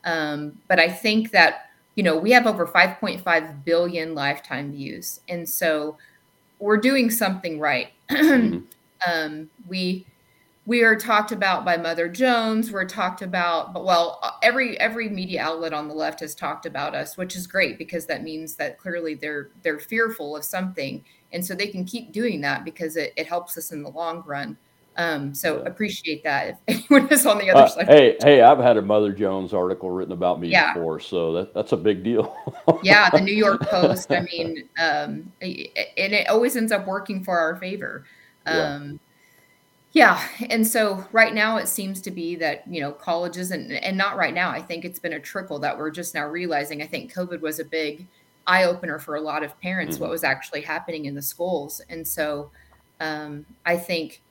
um, 0.05 0.59
but 0.67 0.79
I 0.79 0.89
think 0.89 1.31
that, 1.31 1.69
you 1.95 2.03
know, 2.03 2.17
we 2.17 2.31
have 2.31 2.47
over 2.47 2.65
5.5 2.65 3.63
billion 3.63 4.15
lifetime 4.15 4.71
views. 4.71 5.21
And 5.27 5.47
so 5.47 5.97
we're 6.59 6.77
doing 6.77 7.09
something 7.09 7.59
right. 7.59 7.89
mm-hmm. 8.09 8.59
um, 9.09 9.49
we, 9.67 10.05
we 10.69 10.83
are 10.83 10.95
talked 10.95 11.31
about 11.31 11.65
by 11.65 11.77
Mother 11.77 12.07
Jones. 12.07 12.71
We're 12.71 12.85
talked 12.85 13.23
about, 13.23 13.73
but 13.73 13.85
well, 13.85 14.37
every 14.43 14.79
every 14.79 15.09
media 15.09 15.41
outlet 15.41 15.73
on 15.73 15.87
the 15.87 15.95
left 15.95 16.19
has 16.19 16.35
talked 16.35 16.67
about 16.67 16.93
us, 16.93 17.17
which 17.17 17.35
is 17.35 17.47
great 17.47 17.79
because 17.79 18.05
that 18.05 18.21
means 18.21 18.53
that 18.57 18.77
clearly 18.77 19.15
they're 19.15 19.49
they're 19.63 19.79
fearful 19.79 20.35
of 20.35 20.45
something, 20.45 21.03
and 21.33 21.43
so 21.43 21.55
they 21.55 21.65
can 21.65 21.85
keep 21.85 22.11
doing 22.11 22.39
that 22.41 22.65
because 22.65 22.97
it, 22.97 23.13
it 23.17 23.25
helps 23.25 23.57
us 23.57 23.71
in 23.71 23.81
the 23.81 23.89
long 23.89 24.21
run. 24.27 24.55
Um, 24.97 25.33
so 25.33 25.59
appreciate 25.61 26.23
that 26.23 26.59
if 26.67 26.83
anyone 26.91 27.11
is 27.11 27.25
on 27.25 27.37
the 27.37 27.49
other 27.49 27.61
uh, 27.61 27.67
side. 27.67 27.87
Hey, 27.87 28.17
hey, 28.21 28.41
I've 28.41 28.59
had 28.59 28.75
a 28.75 28.81
Mother 28.81 29.13
Jones 29.13 29.53
article 29.53 29.89
written 29.89 30.11
about 30.11 30.41
me 30.41 30.49
yeah. 30.49 30.73
before, 30.73 30.99
so 30.99 31.31
that, 31.33 31.53
that's 31.53 31.71
a 31.71 31.77
big 31.77 32.03
deal. 32.03 32.35
yeah, 32.83 33.09
the 33.09 33.21
New 33.21 33.33
York 33.33 33.61
Post. 33.69 34.11
I 34.11 34.21
mean, 34.21 34.67
um, 34.77 35.31
and 35.41 36.13
it 36.13 36.27
always 36.27 36.57
ends 36.57 36.73
up 36.73 36.85
working 36.85 37.23
for 37.23 37.39
our 37.39 37.55
favor. 37.55 38.05
Um, 38.45 38.99
yeah. 39.93 40.19
yeah, 40.39 40.47
and 40.49 40.67
so 40.67 41.05
right 41.13 41.33
now 41.33 41.57
it 41.57 41.69
seems 41.69 42.01
to 42.01 42.11
be 42.11 42.35
that 42.35 42.63
you 42.67 42.81
know 42.81 42.91
colleges 42.91 43.51
and 43.51 43.71
and 43.71 43.97
not 43.97 44.17
right 44.17 44.33
now. 44.33 44.49
I 44.49 44.61
think 44.61 44.83
it's 44.83 44.99
been 44.99 45.13
a 45.13 45.19
trickle 45.19 45.59
that 45.59 45.77
we're 45.77 45.91
just 45.91 46.13
now 46.13 46.27
realizing. 46.27 46.81
I 46.81 46.87
think 46.87 47.13
COVID 47.13 47.39
was 47.39 47.59
a 47.59 47.65
big 47.65 48.05
eye 48.47 48.65
opener 48.65 48.99
for 48.99 49.15
a 49.15 49.21
lot 49.21 49.43
of 49.43 49.57
parents 49.61 49.95
mm-hmm. 49.95 50.03
what 50.03 50.11
was 50.11 50.25
actually 50.25 50.61
happening 50.61 51.05
in 51.05 51.15
the 51.15 51.21
schools, 51.21 51.79
and 51.89 52.05
so 52.05 52.51
um, 52.99 53.45
I 53.65 53.77
think 53.77 54.21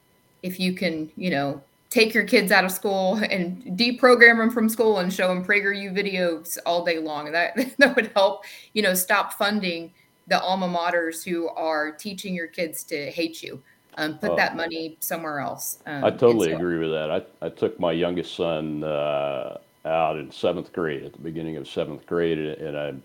if 0.42 0.60
you 0.60 0.72
can, 0.72 1.10
you 1.16 1.30
know, 1.30 1.62
take 1.90 2.12
your 2.12 2.24
kids 2.24 2.52
out 2.52 2.64
of 2.64 2.70
school 2.70 3.16
and 3.16 3.62
deprogram 3.78 4.38
them 4.38 4.50
from 4.50 4.68
school 4.68 4.98
and 4.98 5.12
show 5.12 5.28
them 5.28 5.44
PragerU 5.44 5.92
videos 5.92 6.58
all 6.66 6.84
day 6.84 6.98
long. 6.98 7.32
That 7.32 7.56
that 7.78 7.96
would 7.96 8.10
help, 8.14 8.44
you 8.72 8.82
know, 8.82 8.94
stop 8.94 9.34
funding 9.34 9.92
the 10.26 10.40
alma 10.40 10.68
maters 10.68 11.24
who 11.24 11.48
are 11.48 11.90
teaching 11.92 12.34
your 12.34 12.46
kids 12.46 12.84
to 12.84 13.10
hate 13.10 13.42
you. 13.42 13.62
Um, 13.96 14.16
put 14.18 14.36
that 14.36 14.54
money 14.54 14.96
somewhere 15.00 15.40
else. 15.40 15.78
Um, 15.84 16.04
I 16.04 16.10
totally 16.10 16.52
agree 16.52 16.78
with 16.78 16.90
that. 16.90 17.10
I, 17.10 17.46
I 17.46 17.48
took 17.48 17.80
my 17.80 17.90
youngest 17.90 18.36
son 18.36 18.84
uh, 18.84 19.58
out 19.84 20.16
in 20.16 20.30
seventh 20.30 20.72
grade 20.72 21.02
at 21.02 21.12
the 21.14 21.18
beginning 21.18 21.56
of 21.56 21.66
seventh 21.66 22.06
grade, 22.06 22.38
and 22.38 22.78
I'm 22.78 23.02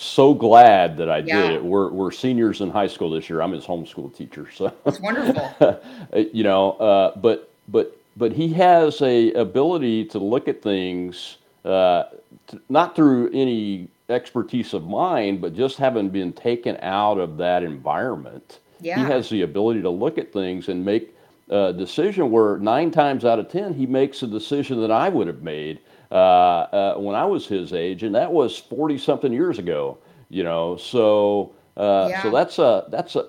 so 0.00 0.32
glad 0.32 0.96
that 0.96 1.10
I 1.10 1.18
yeah. 1.18 1.42
did 1.42 1.50
it. 1.52 1.64
We're 1.64 1.90
we're 1.90 2.10
seniors 2.10 2.60
in 2.60 2.70
high 2.70 2.86
school 2.86 3.10
this 3.10 3.28
year. 3.28 3.42
I'm 3.42 3.52
his 3.52 3.64
homeschool 3.64 4.14
teacher, 4.16 4.48
so 4.50 4.72
it's 4.86 5.00
wonderful. 5.00 5.80
you 6.32 6.42
know, 6.42 6.72
uh, 6.72 7.16
but 7.18 7.50
but 7.68 7.96
but 8.16 8.32
he 8.32 8.52
has 8.54 9.02
a 9.02 9.32
ability 9.32 10.06
to 10.06 10.18
look 10.18 10.48
at 10.48 10.62
things 10.62 11.36
uh, 11.64 12.04
t- 12.46 12.58
not 12.68 12.96
through 12.96 13.30
any 13.32 13.88
expertise 14.08 14.74
of 14.74 14.86
mine, 14.86 15.38
but 15.38 15.54
just 15.54 15.76
having 15.76 16.08
been 16.08 16.32
taken 16.32 16.78
out 16.80 17.18
of 17.18 17.36
that 17.36 17.62
environment. 17.62 18.58
Yeah. 18.80 18.98
He 18.98 19.04
has 19.04 19.28
the 19.28 19.42
ability 19.42 19.82
to 19.82 19.90
look 19.90 20.16
at 20.16 20.32
things 20.32 20.68
and 20.68 20.84
make 20.84 21.14
a 21.50 21.72
decision 21.74 22.30
where 22.30 22.56
nine 22.58 22.90
times 22.90 23.24
out 23.24 23.38
of 23.38 23.50
ten 23.50 23.74
he 23.74 23.84
makes 23.84 24.22
a 24.22 24.26
decision 24.26 24.80
that 24.80 24.90
I 24.90 25.10
would 25.10 25.26
have 25.26 25.42
made 25.42 25.80
uh, 26.10 26.14
uh, 26.14 26.94
when 26.96 27.14
I 27.14 27.24
was 27.24 27.46
his 27.46 27.72
age, 27.72 28.02
and 28.02 28.14
that 28.14 28.32
was 28.32 28.58
forty 28.58 28.98
something 28.98 29.32
years 29.32 29.58
ago. 29.58 29.98
You 30.28 30.42
know, 30.42 30.76
so 30.76 31.52
uh, 31.76 32.08
yeah. 32.10 32.22
so 32.22 32.30
that's 32.30 32.58
a 32.58 32.84
that's 32.88 33.16
a 33.16 33.28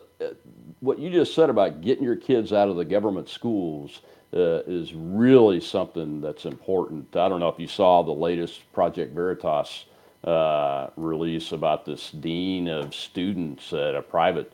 what 0.80 0.98
you 0.98 1.12
just 1.12 1.36
said 1.36 1.50
about 1.50 1.82
getting 1.82 2.04
your 2.04 2.16
kids 2.16 2.52
out 2.52 2.70
of 2.70 2.76
the 2.76 2.86
government 2.86 3.30
schools 3.30 4.02
uh, 4.34 4.62
is 4.66 4.94
really 4.96 5.60
something 5.60 6.22
that's 6.22 6.46
important. 6.46 7.16
I 7.16 7.30
don't 7.30 7.40
know 7.40 7.50
if 7.50 7.60
you 7.60 7.68
saw 7.68 8.02
the 8.02 8.12
latest 8.12 8.72
Project 8.74 9.14
Veritas 9.14 9.86
uh, 10.24 10.88
release 10.96 11.52
about 11.52 11.86
this 11.86 12.10
dean 12.12 12.68
of 12.68 12.96
students 12.96 13.74
at 13.74 13.94
a 13.94 14.02
private, 14.02 14.54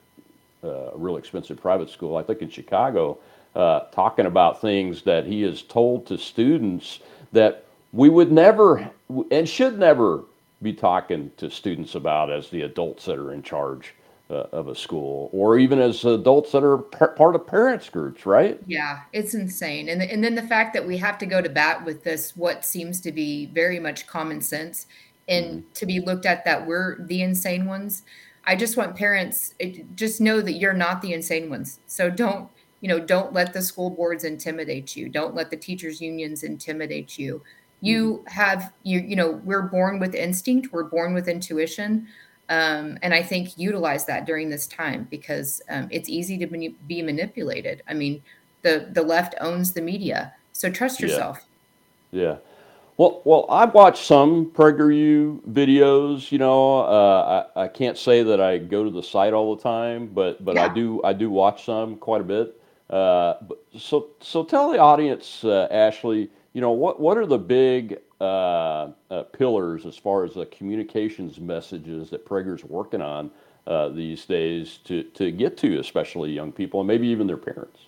uh, 0.63 0.92
real 0.96 1.16
expensive 1.16 1.62
private 1.62 1.90
school, 1.90 2.18
I 2.18 2.24
think 2.24 2.42
in 2.42 2.50
Chicago, 2.50 3.20
talking 3.54 4.26
about 4.26 4.60
things 4.60 5.04
that 5.04 5.26
he 5.26 5.44
has 5.44 5.62
told 5.62 6.08
to 6.08 6.18
students 6.18 7.00
that 7.32 7.66
we 7.93 8.10
would 8.10 8.32
never 8.32 8.89
and 9.32 9.47
should 9.47 9.80
never 9.80 10.23
be 10.62 10.73
talking 10.73 11.32
to 11.38 11.50
students 11.50 11.95
about 11.95 12.32
as 12.32 12.50
the 12.50 12.63
adults 12.63 13.06
that 13.06 13.17
are 13.17 13.34
in 13.34 13.43
charge 13.43 13.93
uh, 14.30 14.45
of 14.52 14.67
a 14.67 14.76
school 14.76 15.30
or 15.32 15.58
even 15.58 15.80
as 15.80 16.04
adults 16.04 16.52
that 16.52 16.63
are 16.63 16.80
part 16.80 17.36
of 17.36 17.47
parents 17.47 17.89
groups 17.89 18.26
right? 18.26 18.60
Yeah 18.65 19.02
it's 19.13 19.34
insane. 19.34 19.89
And, 19.89 20.02
and 20.02 20.23
then 20.23 20.36
the 20.36 20.41
fact 20.41 20.73
that 20.73 20.86
we 20.86 20.97
have 20.97 21.17
to 21.19 21.26
go 21.26 21.41
to 21.41 21.50
bat 21.50 21.86
with 21.86 22.04
this 22.04 22.36
what 22.36 22.65
seems 22.65 23.00
to 23.02 23.12
be 23.12 23.47
very 23.47 23.80
much 23.80 24.08
common 24.08 24.41
sense 24.41 24.88
and 25.28 25.45
mm-hmm. 25.45 25.71
to 25.73 25.86
be 25.86 26.00
looked 26.00 26.26
at 26.26 26.43
that 26.45 26.65
we're 26.65 26.97
the 27.06 27.21
insane 27.21 27.65
ones. 27.65 28.04
I 28.45 28.56
just 28.56 28.78
want 28.78 28.95
parents 28.95 29.54
just 29.95 30.21
know 30.21 30.41
that 30.41 30.54
you're 30.54 30.73
not 30.73 31.02
the 31.02 31.13
insane 31.13 31.50
ones. 31.50 31.80
So 31.88 32.10
don't 32.10 32.50
you 32.82 32.89
know 32.89 33.00
don't 33.00 33.32
let 33.32 33.54
the 33.54 33.62
school 33.62 33.89
boards 33.89 34.26
intimidate 34.26 34.95
you. 34.95 35.08
Don't 35.08 35.36
let 35.36 35.52
the 35.52 35.58
teachers 35.58 36.02
unions 36.02 36.43
intimidate 36.43 37.17
you 37.17 37.41
you 37.82 38.18
mm-hmm. 38.18 38.28
have 38.28 38.74
you 38.84 39.00
you 39.00 39.16
know 39.16 39.42
we're 39.44 39.63
born 39.63 40.00
with 40.00 40.16
instinct 40.16 40.72
we're 40.72 40.84
born 40.84 41.13
with 41.13 41.28
intuition 41.28 42.08
um, 42.50 42.98
and 43.02 43.13
i 43.13 43.22
think 43.22 43.58
utilize 43.58 44.06
that 44.06 44.26
during 44.26 44.50
this 44.50 44.68
time 44.68 45.08
because 45.10 45.62
um, 45.70 45.88
it's 45.92 46.10
easy 46.10 46.38
to 46.38 46.48
be 46.88 47.02
manipulated 47.02 47.84
i 47.88 47.94
mean 47.94 48.22
the 48.63 48.90
the 48.94 49.02
left 49.02 49.36
owns 49.42 49.74
the 49.74 49.82
media 49.82 50.34
so 50.54 50.70
trust 50.70 51.00
yourself 51.00 51.46
yeah, 52.12 52.22
yeah. 52.22 52.36
well 52.98 53.22
well 53.26 53.46
i 53.50 53.66
watch 53.66 54.06
some 54.06 54.50
prageru 54.52 55.40
videos 55.52 56.32
you 56.32 56.38
know 56.40 56.80
uh, 56.80 57.48
I, 57.56 57.63
I 57.63 57.68
can't 57.68 57.98
say 57.98 58.24
that 58.24 58.42
i 58.42 58.58
go 58.58 58.84
to 58.84 58.90
the 58.90 59.04
site 59.04 59.34
all 59.34 59.56
the 59.56 59.62
time 59.62 60.08
but 60.08 60.44
but 60.44 60.56
yeah. 60.56 60.66
i 60.66 60.74
do 60.74 61.02
i 61.04 61.13
do 61.13 61.30
watch 61.30 61.66
some 61.66 61.98
quite 61.98 62.22
a 62.22 62.24
bit 62.24 62.60
uh, 62.90 63.36
but, 63.42 63.62
so 63.78 64.08
so 64.22 64.46
tell 64.46 64.72
the 64.72 64.80
audience 64.80 65.44
uh, 65.44 65.68
Ashlee 65.70 66.30
you 66.58 66.62
know, 66.62 66.72
what 66.72 67.00
what 67.00 67.20
are 67.20 67.28
the 67.28 67.38
big 67.38 68.00
uh, 68.20 68.88
uh, 69.12 69.22
pillars 69.32 69.86
as 69.86 69.96
far 69.96 70.24
as 70.24 70.34
the 70.34 70.48
communications 70.48 71.39
messages 71.39 72.10
that 72.10 72.26
Prager's 72.26 72.63
working 72.63 73.00
on 73.00 73.30
uh, 73.67 73.89
these 73.89 74.26
days 74.26 74.80
to 74.86 75.04
to 75.04 75.30
get 75.30 75.56
to, 75.58 75.78
especially 75.78 76.32
young 76.32 76.52
people 76.52 76.80
and 76.80 76.88
maybe 76.88 77.08
even 77.10 77.28
their 77.28 77.38
parents? 77.38 77.82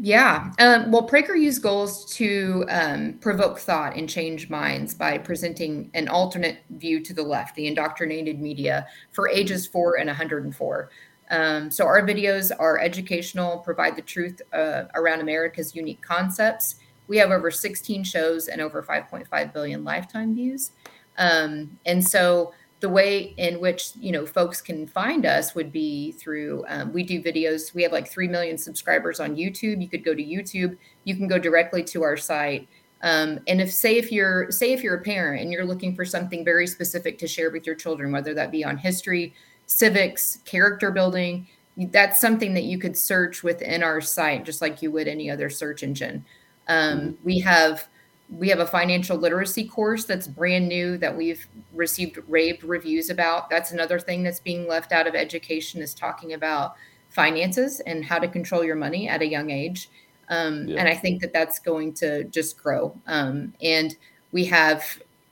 Yeah. 0.00 0.50
Um, 0.58 0.90
well, 0.90 1.08
used 1.36 1.62
goals 1.62 2.04
to 2.16 2.64
um, 2.68 3.12
provoke 3.20 3.60
thought 3.60 3.94
and 3.94 4.08
change 4.08 4.50
minds 4.50 4.92
by 4.92 5.16
presenting 5.16 5.88
an 5.94 6.08
alternate 6.08 6.64
view 6.70 6.98
to 7.04 7.14
the 7.14 7.22
left, 7.22 7.54
the 7.54 7.68
indoctrinated 7.68 8.40
media, 8.40 8.88
for 9.12 9.28
ages 9.28 9.68
four 9.68 10.00
and 10.00 10.08
104. 10.08 10.90
Um, 11.30 11.70
so 11.70 11.86
our 11.86 12.02
videos 12.02 12.50
are 12.58 12.80
educational, 12.80 13.58
provide 13.58 13.94
the 13.94 14.02
truth 14.02 14.42
uh, 14.52 14.86
around 14.96 15.20
America's 15.20 15.76
unique 15.76 16.02
concepts, 16.02 16.80
we 17.10 17.16
have 17.16 17.32
over 17.32 17.50
16 17.50 18.04
shows 18.04 18.46
and 18.46 18.60
over 18.60 18.84
5.5 18.84 19.52
billion 19.52 19.82
lifetime 19.82 20.32
views. 20.32 20.70
Um, 21.18 21.76
and 21.84 22.06
so 22.06 22.52
the 22.78 22.88
way 22.88 23.34
in 23.36 23.60
which 23.60 23.90
you 23.96 24.12
know 24.12 24.24
folks 24.24 24.62
can 24.62 24.86
find 24.86 25.26
us 25.26 25.54
would 25.54 25.70
be 25.70 26.12
through 26.12 26.64
um, 26.68 26.94
we 26.94 27.02
do 27.02 27.22
videos 27.22 27.74
we 27.74 27.82
have 27.82 27.92
like 27.92 28.08
3 28.08 28.26
million 28.26 28.56
subscribers 28.56 29.20
on 29.20 29.36
youtube 29.36 29.82
you 29.82 29.86
could 29.86 30.02
go 30.02 30.14
to 30.14 30.24
youtube 30.24 30.78
you 31.04 31.14
can 31.14 31.28
go 31.28 31.38
directly 31.38 31.84
to 31.84 32.02
our 32.02 32.16
site 32.16 32.66
um, 33.02 33.38
and 33.48 33.60
if 33.60 33.70
say 33.70 33.98
if 33.98 34.10
you're 34.10 34.50
say 34.50 34.72
if 34.72 34.82
you're 34.82 34.94
a 34.94 35.02
parent 35.02 35.42
and 35.42 35.52
you're 35.52 35.66
looking 35.66 35.94
for 35.94 36.06
something 36.06 36.42
very 36.42 36.66
specific 36.66 37.18
to 37.18 37.28
share 37.28 37.50
with 37.50 37.66
your 37.66 37.74
children 37.74 38.12
whether 38.12 38.32
that 38.32 38.50
be 38.50 38.64
on 38.64 38.78
history 38.78 39.34
civics 39.66 40.38
character 40.46 40.90
building 40.90 41.46
that's 41.76 42.20
something 42.20 42.54
that 42.54 42.64
you 42.64 42.78
could 42.78 42.96
search 42.96 43.42
within 43.42 43.82
our 43.82 44.00
site, 44.00 44.44
just 44.44 44.60
like 44.60 44.82
you 44.82 44.90
would 44.90 45.08
any 45.08 45.30
other 45.30 45.48
search 45.48 45.82
engine. 45.82 46.24
Um. 46.70 47.18
We 47.24 47.38
have 47.40 47.88
we 48.30 48.48
have 48.48 48.60
a 48.60 48.66
financial 48.66 49.16
literacy 49.16 49.64
course 49.64 50.04
that's 50.04 50.26
brand 50.26 50.68
new 50.68 50.96
that 50.98 51.16
we've 51.16 51.46
received 51.72 52.18
rave 52.28 52.62
reviews 52.62 53.10
about. 53.10 53.50
That's 53.50 53.72
another 53.72 53.98
thing 53.98 54.22
that's 54.22 54.40
being 54.40 54.68
left 54.68 54.92
out 54.92 55.06
of 55.06 55.14
education 55.14 55.82
is 55.82 55.94
talking 55.94 56.34
about 56.34 56.76
finances 57.08 57.80
and 57.80 58.04
how 58.04 58.18
to 58.20 58.28
control 58.28 58.62
your 58.62 58.76
money 58.76 59.08
at 59.08 59.20
a 59.20 59.26
young 59.26 59.50
age. 59.50 59.90
Um, 60.28 60.68
yeah. 60.68 60.78
And 60.78 60.88
I 60.88 60.94
think 60.94 61.20
that 61.22 61.32
that's 61.32 61.58
going 61.58 61.92
to 61.94 62.24
just 62.24 62.56
grow. 62.62 62.96
Um, 63.08 63.52
and 63.60 63.96
we 64.30 64.44
have 64.44 64.84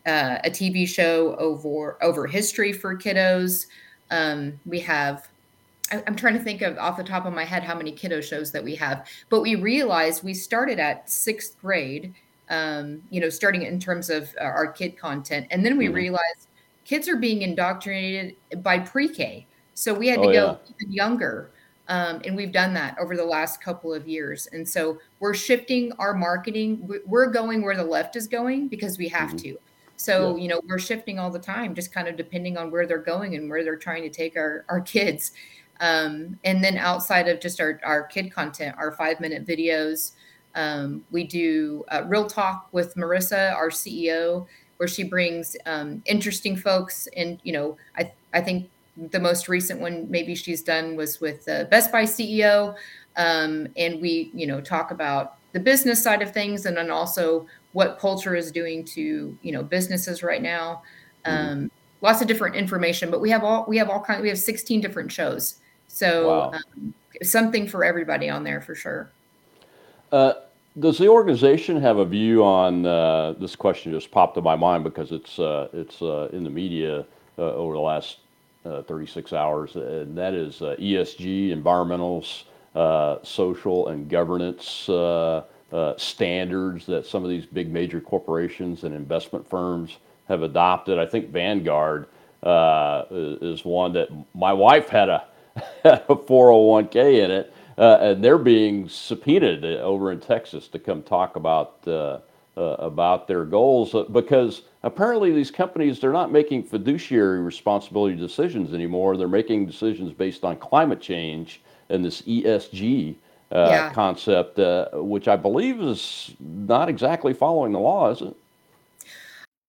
uh, 0.07 0.38
a 0.42 0.51
TV 0.51 0.88
show 0.88 1.37
over 1.37 2.03
over 2.03 2.27
history 2.27 2.72
for 2.72 2.96
kiddos. 2.96 3.66
Um, 4.11 4.59
we 4.66 4.81
have 4.81 5.29
I, 5.90 6.03
am 6.07 6.16
trying 6.16 6.35
to 6.35 6.42
think 6.42 6.62
of 6.62 6.77
off 6.79 6.96
the 6.96 7.05
top 7.05 7.27
of 7.27 7.33
my 7.33 7.44
head 7.44 7.62
how 7.62 7.74
many 7.74 7.92
kiddo 7.92 8.20
shows 8.20 8.53
that 8.53 8.62
we 8.62 8.74
have, 8.77 9.07
but 9.29 9.40
we 9.40 9.55
realized 9.55 10.22
we 10.22 10.35
started 10.35 10.79
at 10.79 11.09
sixth 11.09 11.59
grade. 11.61 12.14
Um, 12.51 13.03
you 13.11 13.20
know, 13.20 13.29
starting 13.29 13.61
in 13.61 13.79
terms 13.79 14.09
of 14.09 14.35
our 14.40 14.72
kid 14.72 14.96
content, 14.96 15.48
and 15.51 15.66
then 15.66 15.77
we 15.77 15.85
mm-hmm. 15.85 15.96
realized 15.96 16.48
kids 16.87 17.07
are 17.07 17.16
being 17.16 17.42
indoctrinated 17.42 18.37
by 18.62 18.79
pre-K. 18.79 19.46
So 19.74 19.92
we 19.92 20.09
had 20.09 20.22
to 20.22 20.29
oh, 20.29 20.33
go 20.33 20.59
yeah. 20.64 20.74
even 20.81 20.92
younger. 20.92 21.51
Um, 21.88 22.20
and 22.24 22.35
we've 22.35 22.53
done 22.53 22.74
that 22.74 22.98
over 22.98 23.16
the 23.16 23.24
last 23.24 23.62
couple 23.62 23.94
of 23.94 24.09
years. 24.09 24.46
And 24.53 24.66
so 24.66 24.98
we're 25.20 25.35
shifting 25.35 25.92
our 25.98 26.14
marketing. 26.14 26.88
We're 27.07 27.31
going 27.31 27.62
where 27.62 27.77
the 27.77 27.85
left 27.85 28.16
is 28.16 28.27
going 28.27 28.68
because 28.68 28.98
we 28.98 29.09
have 29.09 29.29
mm-hmm. 29.29 29.37
to. 29.37 29.59
So, 29.96 30.37
yeah. 30.37 30.42
you 30.42 30.48
know, 30.48 30.61
we're 30.68 30.79
shifting 30.79 31.18
all 31.18 31.31
the 31.31 31.38
time, 31.38 31.74
just 31.74 31.92
kind 31.92 32.09
of 32.09 32.16
depending 32.16 32.57
on 32.57 32.70
where 32.70 32.87
they're 32.87 32.98
going 32.98 33.37
and 33.37 33.51
where 33.51 33.64
they're 33.64 33.77
trying 33.77 34.03
to 34.03 34.11
take 34.11 34.37
our, 34.37 34.64
our 34.68 34.81
kids. 34.81 35.33
Um, 35.81 36.38
and 36.45 36.62
then 36.62 36.77
outside 36.77 37.29
of 37.29 37.41
just 37.41 37.61
our, 37.61 37.81
our 37.85 38.05
kid 38.05 38.33
content, 38.33 38.75
our 38.79 38.93
five 38.93 39.21
minute 39.21 39.47
videos, 39.47 40.12
um, 40.55 41.05
we 41.11 41.25
do 41.25 41.85
uh, 41.88 42.03
Real 42.07 42.27
Talk 42.27 42.69
with 42.73 42.95
Marissa, 42.97 43.55
our 43.55 43.71
CEO, 43.71 44.47
where 44.79 44.88
she 44.88 45.05
brings 45.05 45.57
um, 45.67 46.03
interesting 46.07 46.57
folks. 46.57 47.09
And, 47.17 47.38
you 47.45 47.53
know, 47.53 47.77
I, 47.97 48.12
I 48.35 48.41
think 48.41 48.71
the 49.11 49.21
most 49.21 49.49
recent 49.49 49.81
one 49.81 50.11
maybe 50.11 50.35
she's 50.35 50.62
done 50.62 50.97
was 50.97 51.21
with 51.21 51.45
the 51.45 51.69
Best 51.71 51.93
Buy 51.93 52.05
CEO. 52.05 52.75
Um, 53.17 53.69
and 53.77 54.01
we, 54.01 54.31
you 54.35 54.47
know, 54.47 54.61
talk 54.61 54.91
about 54.91 55.37
the 55.53 55.61
business 55.61 56.03
side 56.03 56.23
of 56.23 56.33
things 56.33 56.67
and 56.67 56.77
then 56.77 56.91
also 56.91 57.47
what 57.73 57.99
culture 57.99 58.35
is 58.35 58.51
doing 58.51 58.85
to 58.85 59.37
you 59.43 59.53
know 59.53 59.62
businesses 59.62 60.23
right 60.23 60.43
now. 60.43 60.83
Mm-hmm. 61.25 61.53
Um, 61.53 61.71
lots 62.01 62.21
of 62.21 62.29
different 62.29 62.57
information, 62.57 63.11
but 63.11 63.21
we 63.21 63.31
have 63.31 63.45
all 63.45 63.64
we 63.69 63.77
have 63.79 63.91
all 63.91 64.01
kind. 64.01 64.23
We 64.23 64.29
have 64.29 64.38
16 64.38 64.81
different 64.81 65.11
shows, 65.12 65.61
so 65.88 66.29
wow. 66.29 66.53
um, 66.53 66.94
something 67.22 67.66
for 67.66 67.85
everybody 67.85 68.29
on 68.29 68.44
there 68.44 68.61
for 68.61 68.74
sure. 68.74 69.11
Uh, 70.12 70.35
does 70.79 70.98
the 70.98 71.09
organization 71.09 71.81
have 71.81 71.98
a 71.98 72.05
view 72.05 72.44
on 72.44 72.87
uh, 72.87 73.33
this 73.33 73.57
question? 73.57 73.92
Just 73.92 74.11
popped 74.11 74.35
to 74.37 74.40
my 74.40 74.55
mind 74.55 74.85
because 74.85 75.11
it's 75.11 75.38
uh, 75.38 75.68
it's 75.72 76.01
uh, 76.01 76.29
in 76.33 76.44
the 76.44 76.51
media 76.51 77.05
uh, 77.38 77.42
over 77.55 77.74
the 77.74 77.81
last 77.81 78.18
uh, 78.64 78.83
36 78.83 79.33
hours, 79.33 79.74
and 79.74 80.16
that 80.16 80.35
is 80.35 80.57
ESG, 80.61 81.51
environmentals, 81.51 82.44
social, 83.24 83.88
and 83.88 84.09
governance 84.09 84.88
uh, 84.88 85.42
standards 85.96 86.87
that 86.87 87.07
some 87.07 87.24
of 87.24 87.31
these 87.31 87.44
big 87.44 87.70
major 87.70 88.01
corporations 88.01 88.85
and 88.85 88.94
investment 88.94 89.48
firms 89.48 89.98
have 90.29 90.42
adopted. 90.42 90.98
I 90.98 91.07
think 91.07 91.31
Vanguard 91.31 92.07
uh, 92.42 93.05
is 93.11 93.64
one 93.64 93.92
that 93.94 94.09
my 94.35 94.53
wife 94.53 94.88
had 94.88 95.09
a, 95.09 95.24
a 95.85 96.16
401k 96.16 97.25
in 97.25 97.31
it, 97.31 97.53
uh, 97.77 97.99
and 98.01 98.25
they're 98.25 98.38
being 98.38 98.88
subpoenaed 98.88 99.64
over 99.64 100.12
in 100.12 100.21
Texas 100.21 100.68
to 100.68 100.79
come 100.79 101.03
talk 101.03 101.37
about 101.37 101.77
uh, 101.87 102.18
uh, 102.57 102.75
about 102.81 103.29
their 103.29 103.44
goals 103.44 103.94
because 104.11 104.62
apparently 104.83 105.31
these 105.33 105.51
companies 105.51 106.01
they're 106.01 106.12
not 106.12 106.33
making 106.33 106.64
fiduciary 106.64 107.38
responsibility 107.40 108.16
decisions 108.16 108.75
anymore. 108.75 109.16
They're 109.16 109.29
making 109.29 109.66
decisions 109.66 110.12
based 110.12 110.42
on 110.42 110.57
climate 110.57 111.01
change 111.01 111.61
and 111.88 112.05
this 112.05 112.23
ESG 112.23 113.14
uh, 113.53 113.66
yeah. 113.71 113.92
concept, 113.92 114.59
uh, 114.59 114.88
which 114.94 115.29
I 115.29 115.37
believe 115.37 115.81
is 115.81 116.35
not 116.40 116.88
exactly 116.88 117.33
following 117.33 117.73
the 117.73 117.79
law, 117.79 118.11
is 118.11 118.23
it? 118.23 118.37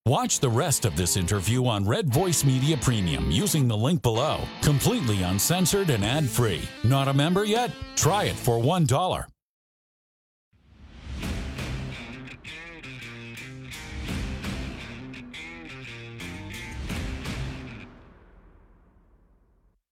Watch 0.09 0.39
the 0.39 0.49
rest 0.49 0.85
of 0.85 0.95
this 0.95 1.17
interview 1.17 1.67
on 1.67 1.85
Red 1.85 2.11
Voice 2.11 2.43
Media 2.43 2.75
Premium 2.77 3.29
using 3.29 3.67
the 3.67 3.77
link 3.77 4.01
below. 4.01 4.39
Completely 4.63 5.21
uncensored 5.21 5.91
and 5.91 6.03
ad 6.03 6.27
free. 6.27 6.67
Not 6.83 7.07
a 7.07 7.13
member 7.13 7.45
yet? 7.45 7.71
Try 7.95 8.23
it 8.23 8.35
for 8.35 8.57
$1. 8.57 9.27